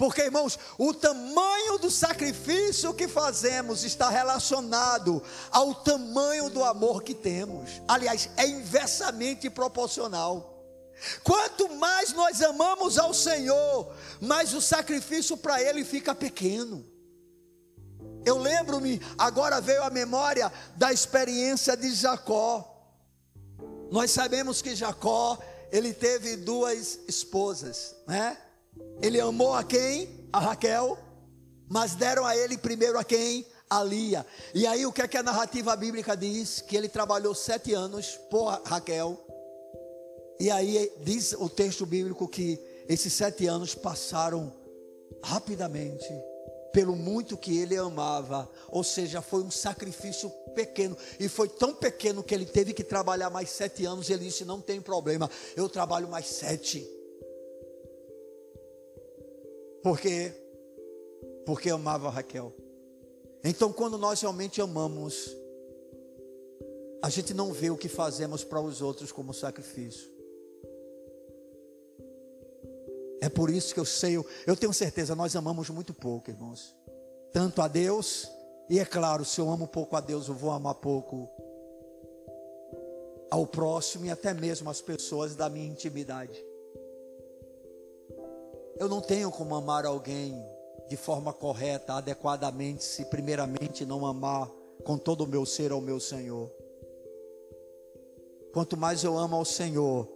[0.00, 7.14] Porque, irmãos, o tamanho do sacrifício que fazemos está relacionado ao tamanho do amor que
[7.14, 7.82] temos.
[7.86, 10.64] Aliás, é inversamente proporcional.
[11.22, 16.82] Quanto mais nós amamos ao Senhor, mais o sacrifício para Ele fica pequeno.
[18.24, 22.88] Eu lembro-me, agora veio a memória da experiência de Jacó.
[23.90, 25.38] Nós sabemos que Jacó,
[25.70, 28.38] ele teve duas esposas, né?
[29.02, 30.28] Ele amou a quem?
[30.32, 30.98] A Raquel.
[31.68, 33.46] Mas deram a ele primeiro a quem?
[33.68, 34.26] A Lia.
[34.54, 36.60] E aí o que é que a narrativa bíblica diz?
[36.60, 39.18] Que ele trabalhou sete anos por Raquel.
[40.40, 42.58] E aí diz o texto bíblico que
[42.88, 44.52] esses sete anos passaram
[45.22, 46.08] rapidamente
[46.72, 52.22] pelo muito que ele amava, ou seja, foi um sacrifício pequeno, e foi tão pequeno
[52.22, 54.08] que ele teve que trabalhar mais sete anos.
[54.08, 56.88] Ele disse: Não tem problema, eu trabalho mais sete.
[59.82, 60.32] Por quê?
[61.46, 62.54] Porque amava Raquel.
[63.42, 65.34] Então, quando nós realmente amamos,
[67.02, 70.10] a gente não vê o que fazemos para os outros como sacrifício.
[73.22, 74.16] É por isso que eu sei,
[74.46, 76.74] eu tenho certeza, nós amamos muito pouco, irmãos.
[77.32, 78.28] Tanto a Deus
[78.70, 81.28] E é claro, se eu amo pouco a Deus, eu vou amar pouco
[83.28, 86.40] ao próximo e até mesmo as pessoas da minha intimidade.
[88.80, 90.42] Eu não tenho como amar alguém
[90.88, 94.50] de forma correta, adequadamente, se primeiramente não amar
[94.82, 96.50] com todo o meu ser ao meu Senhor.
[98.54, 100.10] Quanto mais eu amo ao Senhor,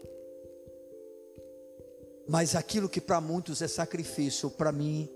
[2.27, 5.11] mais aquilo que para muitos é sacrifício, para mim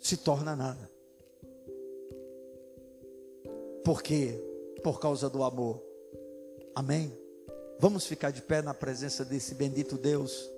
[0.00, 0.90] se torna nada.
[3.84, 4.42] Por quê?
[4.82, 5.80] Por causa do amor.
[6.74, 7.16] Amém?
[7.78, 10.55] Vamos ficar de pé na presença desse bendito Deus.